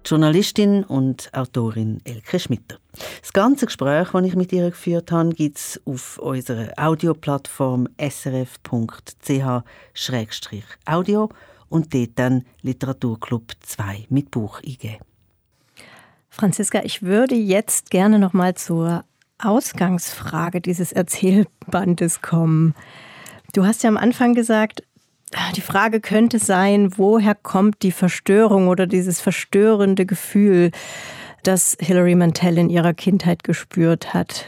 Journalistin 0.04 0.84
und 0.84 1.30
Autorin 1.32 2.00
Elke 2.04 2.38
Schmitter. 2.38 2.78
Das 3.20 3.32
ganze 3.32 3.66
Gespräch, 3.66 4.10
das 4.12 4.24
ich 4.24 4.36
mit 4.36 4.52
ihr 4.52 4.70
geführt 4.70 5.10
habe, 5.12 5.30
gibt 5.30 5.58
es 5.58 5.80
auf 5.84 6.18
unserer 6.18 6.72
Audioplattform 6.76 7.88
srf.ch-audio 7.98 8.48
und 11.68 11.92
dort 11.94 12.10
dann 12.14 12.44
Literaturclub 12.62 13.52
2 13.60 14.06
mit 14.08 14.30
Buch 14.30 14.60
eingeben. 14.64 15.04
Franziska, 16.28 16.82
ich 16.84 17.02
würde 17.02 17.34
jetzt 17.34 17.90
gerne 17.90 18.18
noch 18.18 18.32
mal 18.32 18.54
zur 18.54 19.04
Ausgangsfrage 19.38 20.60
dieses 20.60 20.92
Erzählbandes 20.92 22.22
kommen. 22.22 22.74
Du 23.52 23.66
hast 23.66 23.82
ja 23.82 23.88
am 23.88 23.96
Anfang 23.96 24.34
gesagt, 24.34 24.82
die 25.56 25.60
Frage 25.60 26.00
könnte 26.00 26.38
sein, 26.38 26.96
woher 26.96 27.34
kommt 27.34 27.82
die 27.82 27.92
Verstörung 27.92 28.68
oder 28.68 28.86
dieses 28.86 29.20
verstörende 29.20 30.06
Gefühl, 30.06 30.70
das 31.42 31.76
Hilary 31.80 32.14
Mantel 32.14 32.58
in 32.58 32.70
ihrer 32.70 32.94
Kindheit 32.94 33.44
gespürt 33.44 34.14
hat. 34.14 34.46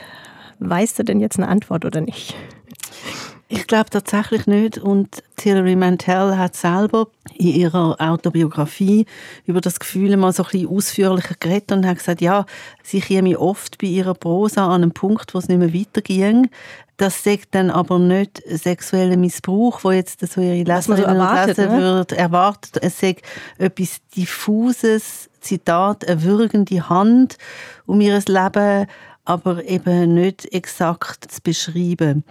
Weißt 0.59 0.99
du 0.99 1.05
denn 1.05 1.21
jetzt 1.21 1.39
eine 1.39 1.49
Antwort 1.49 1.85
oder 1.85 2.01
nicht? 2.01 2.35
Ich 3.51 3.67
glaube 3.67 3.89
tatsächlich 3.89 4.47
nicht. 4.47 4.77
Und 4.77 5.23
Hilary 5.41 5.75
Mantel 5.75 6.37
hat 6.37 6.55
selber 6.55 7.09
in 7.35 7.49
ihrer 7.49 7.97
Autobiografie 7.99 9.07
über 9.47 9.63
das 9.63 9.81
Gefühl 9.81 10.17
mal 10.19 10.33
so 10.33 10.43
ein 10.45 10.51
bisschen 10.51 10.69
ausführlicher 10.69 11.35
geredet 11.41 11.73
und 11.73 11.87
hat 11.87 11.97
gesagt, 11.97 12.21
ja, 12.21 12.45
sie 12.83 13.01
käme 13.01 13.39
oft 13.39 13.79
bei 13.79 13.87
ihrer 13.87 14.13
Prosa 14.13 14.67
an 14.67 14.83
einen 14.83 14.93
Punkt, 14.93 15.33
wo 15.33 15.39
es 15.39 15.49
nicht 15.49 15.59
mehr 15.59 15.73
weiterging. 15.73 16.51
Das 16.99 17.25
sagt 17.25 17.55
dann 17.55 17.71
aber 17.71 17.99
nicht 17.99 18.43
sexueller 18.47 19.17
Missbrauch, 19.17 19.83
wo 19.83 19.93
jetzt 19.93 20.21
so 20.21 20.41
ihre 20.43 20.65
Leserinnen 20.65 21.05
so 21.05 21.09
erwartet, 21.09 21.59
und 21.59 21.65
Leser 21.65 21.77
ne? 21.77 21.83
wird 21.83 22.13
erwartet. 22.13 22.83
Es 22.83 23.01
sagt 23.01 23.23
etwas 23.57 24.01
diffuses, 24.15 25.31
Zitat, 25.41 26.07
eine 26.07 26.23
würgende 26.23 26.89
Hand 26.89 27.39
um 27.87 28.01
ihr 28.01 28.21
Leben, 28.27 28.87
aber 29.25 29.65
eben 29.65 30.15
nicht 30.15 30.53
exakt 30.53 31.31
zu 31.31 31.41
beschreiben. 31.41 32.25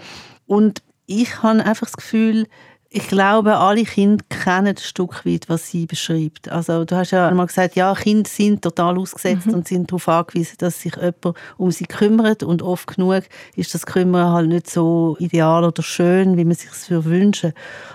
Und 0.48 0.82
ich 1.08 1.42
habe 1.42 1.66
einfach 1.66 1.88
das 1.88 1.98
Gefühl, 1.98 2.48
ich 2.90 3.08
glaube, 3.10 3.58
alle 3.58 3.84
Kinder 3.84 4.24
kennen 4.30 4.68
ein 4.68 4.78
Stück 4.78 5.26
weit, 5.26 5.50
was 5.50 5.70
sie 5.70 5.86
beschreibt. 5.86 6.50
Also 6.50 6.86
du 6.86 6.96
hast 6.96 7.12
ja 7.12 7.28
einmal 7.28 7.48
gesagt, 7.48 7.76
ja, 7.76 7.94
Kinder 7.94 8.30
sind 8.30 8.62
total 8.62 8.98
ausgesetzt 8.98 9.48
mhm. 9.48 9.56
und 9.56 9.68
sind 9.68 9.92
darauf 9.92 10.08
angewiesen, 10.08 10.56
dass 10.60 10.82
sich 10.82 10.96
jemand 10.96 11.36
um 11.58 11.72
sie 11.72 11.86
kümmert 11.86 12.44
und 12.44 12.62
oft 12.62 12.96
genug 12.96 13.24
ist 13.56 13.74
das 13.74 13.86
Kümmern 13.86 14.32
halt 14.32 14.48
nicht 14.48 14.70
so 14.70 15.18
ideal 15.20 15.66
oder 15.66 15.84
schön, 15.84 16.38
wie 16.38 16.46
man 16.46 16.56
sich 16.56 16.70
es 16.72 16.90
wünschen 16.90 17.54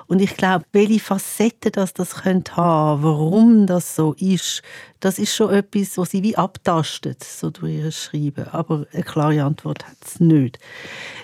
Und 0.09 0.21
ich 0.21 0.37
glaube, 0.37 0.65
welche 0.73 1.01
Facetten 1.01 1.73
das 1.73 1.95
das 1.95 2.17
könnte 2.17 2.57
haben, 2.57 3.03
warum 3.03 3.67
das 3.67 3.97
so 3.97 4.15
ist, 4.19 4.63
das 5.03 5.19
ist 5.19 5.35
schon 5.35 5.51
etwas, 5.51 5.99
was 5.99 6.11
sie 6.11 6.23
wie 6.23 6.37
abtastet, 6.37 7.25
so 7.25 7.51
durch 7.51 7.73
ihr 7.73 7.91
Schreiben. 7.91 8.47
Aber 8.53 8.87
eine 8.93 9.03
klare 9.03 9.43
Antwort 9.43 9.85
hat 9.85 9.97
es 10.05 10.21
nicht. 10.21 10.61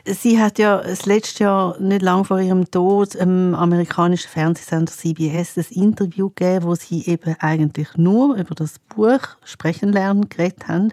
Sie 0.04 0.40
hat 0.40 0.58
ja 0.58 0.78
das 0.78 1.06
letzte 1.06 1.44
Jahr, 1.44 1.80
nicht 1.80 2.02
lange 2.02 2.24
vor 2.24 2.40
ihrem 2.40 2.68
Tod, 2.70 3.14
im 3.14 3.54
amerikanischen 3.58 4.28
Fernsehsender 4.28 4.92
CBS 4.92 5.56
ein 5.56 5.66
Interview 5.70 6.30
gegeben, 6.30 6.66
wo 6.66 6.74
sie 6.74 7.06
eben 7.06 7.36
eigentlich 7.38 7.96
nur 7.96 8.36
über 8.36 8.54
das 8.54 8.78
Buch 8.78 9.20
Sprechen 9.44 9.92
lernen 9.92 10.28
geredet 10.28 10.68
haben. 10.68 10.92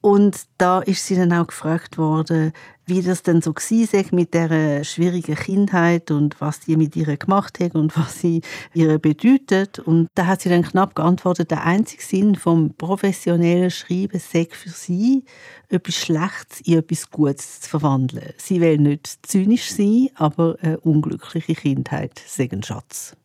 Und 0.00 0.46
da 0.58 0.80
ist 0.80 1.06
sie 1.06 1.16
dann 1.16 1.32
auch 1.32 1.48
gefragt 1.48 1.98
worden, 1.98 2.52
wie 2.86 3.02
das 3.02 3.22
denn 3.22 3.42
so 3.42 3.52
war 3.52 4.04
mit 4.12 4.32
der 4.32 4.84
schwierigen 4.84 5.34
Kindheit 5.34 6.12
und 6.12 6.40
was 6.40 6.60
die 6.60 6.76
mit 6.76 6.94
ihr 6.94 7.16
gemacht 7.16 7.58
hat 7.58 7.74
und 7.74 7.96
was 7.96 8.20
sie 8.20 8.42
ihr 8.74 8.98
bedeutet. 8.98 9.80
Und 9.80 10.08
da 10.14 10.26
hat 10.26 10.42
sie 10.42 10.48
dann 10.48 10.62
knapp 10.62 10.94
geantwortet, 10.94 11.50
der 11.50 11.64
einzige 11.64 12.02
Sinn 12.02 12.36
vom 12.36 12.74
professionellen 12.74 13.70
Schreiben 13.70 14.20
sei 14.20 14.46
für 14.50 14.70
sie, 14.70 15.24
etwas 15.68 15.96
Schlechtes 15.96 16.60
in 16.60 16.78
etwas 16.78 17.10
Gutes 17.10 17.62
zu 17.62 17.70
verwandeln. 17.70 18.32
Sie 18.36 18.60
will 18.60 18.78
nicht 18.78 19.26
zynisch 19.26 19.72
sein, 19.72 20.08
aber 20.14 20.56
eine 20.60 20.78
unglückliche 20.80 21.54
Kindheit 21.54 22.22
sei 22.26 22.48
ein 22.52 22.62
Schatz. 22.62 23.16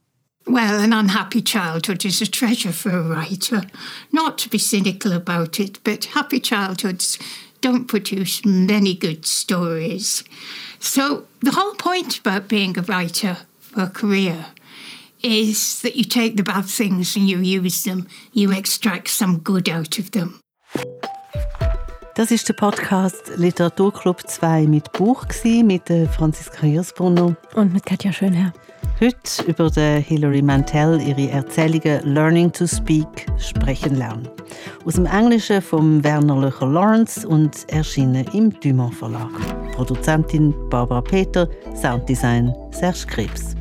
Well, 0.48 0.80
an 0.80 0.92
unhappy 0.92 1.44
childhood 1.44 2.04
is 2.04 2.20
a 2.20 2.26
treasure 2.26 2.74
for 2.74 2.92
a 2.92 3.08
writer. 3.08 3.62
Not 4.12 4.40
to 4.40 4.50
be 4.50 4.58
cynical 4.58 5.14
about 5.14 5.60
it, 5.60 5.84
but 5.84 6.16
happy 6.16 6.42
childhoods 6.42 7.20
don't 7.62 7.88
produce 7.88 8.44
many 8.46 8.96
good 8.96 9.26
stories. 9.26 10.24
So, 10.80 11.26
the 11.42 11.52
whole 11.52 11.76
point 11.76 12.20
about 12.20 12.48
being 12.48 12.78
a 12.78 12.82
writer 12.82 13.38
for 13.60 13.84
a 13.84 13.90
career 13.90 14.48
is 15.24 15.82
that 15.82 15.96
you 15.96 16.04
take 16.04 16.36
the 16.36 16.44
bad 16.44 16.66
things 16.66 17.16
and 17.16 17.30
you 17.30 17.40
use 17.40 17.84
them, 17.84 18.08
you 18.34 18.52
extract 18.52 19.10
some 19.10 19.40
good 19.40 19.70
out 19.70 20.00
of 20.00 20.12
them. 20.12 20.40
Das 22.16 22.30
ist 22.30 22.50
der 22.50 22.54
Podcast 22.54 23.32
Literaturclub 23.38 24.28
2 24.28 24.68
mit 24.68 24.92
Buch 24.92 25.26
mit 25.64 25.90
äh, 25.90 26.08
Franziska 26.08 26.64
Hirsbrunner 26.64 27.38
und 27.56 27.74
mit 27.74 27.86
Katja 27.86 28.12
Schönherr. 28.12 28.54
Heute 29.04 29.44
über 29.48 29.68
den 29.72 30.04
Hilary 30.04 30.44
Mantel 30.44 31.02
ihre 31.02 31.32
Erzählungen 31.32 32.14
Learning 32.14 32.52
to 32.52 32.68
Speak 32.68 33.26
sprechen 33.40 33.96
lernen. 33.96 34.30
Aus 34.86 34.94
dem 34.94 35.08
Englischen 35.08 35.60
von 35.60 36.04
Werner 36.04 36.40
Löcher 36.40 36.68
Lawrence 36.68 37.28
und 37.28 37.68
erschienen 37.70 38.28
im 38.34 38.52
Dumont 38.60 38.94
Verlag. 38.94 39.32
Produzentin 39.72 40.54
Barbara 40.70 41.02
Peter, 41.02 41.50
Sounddesign 41.74 42.54
Serge 42.70 43.08
Krebs. 43.08 43.56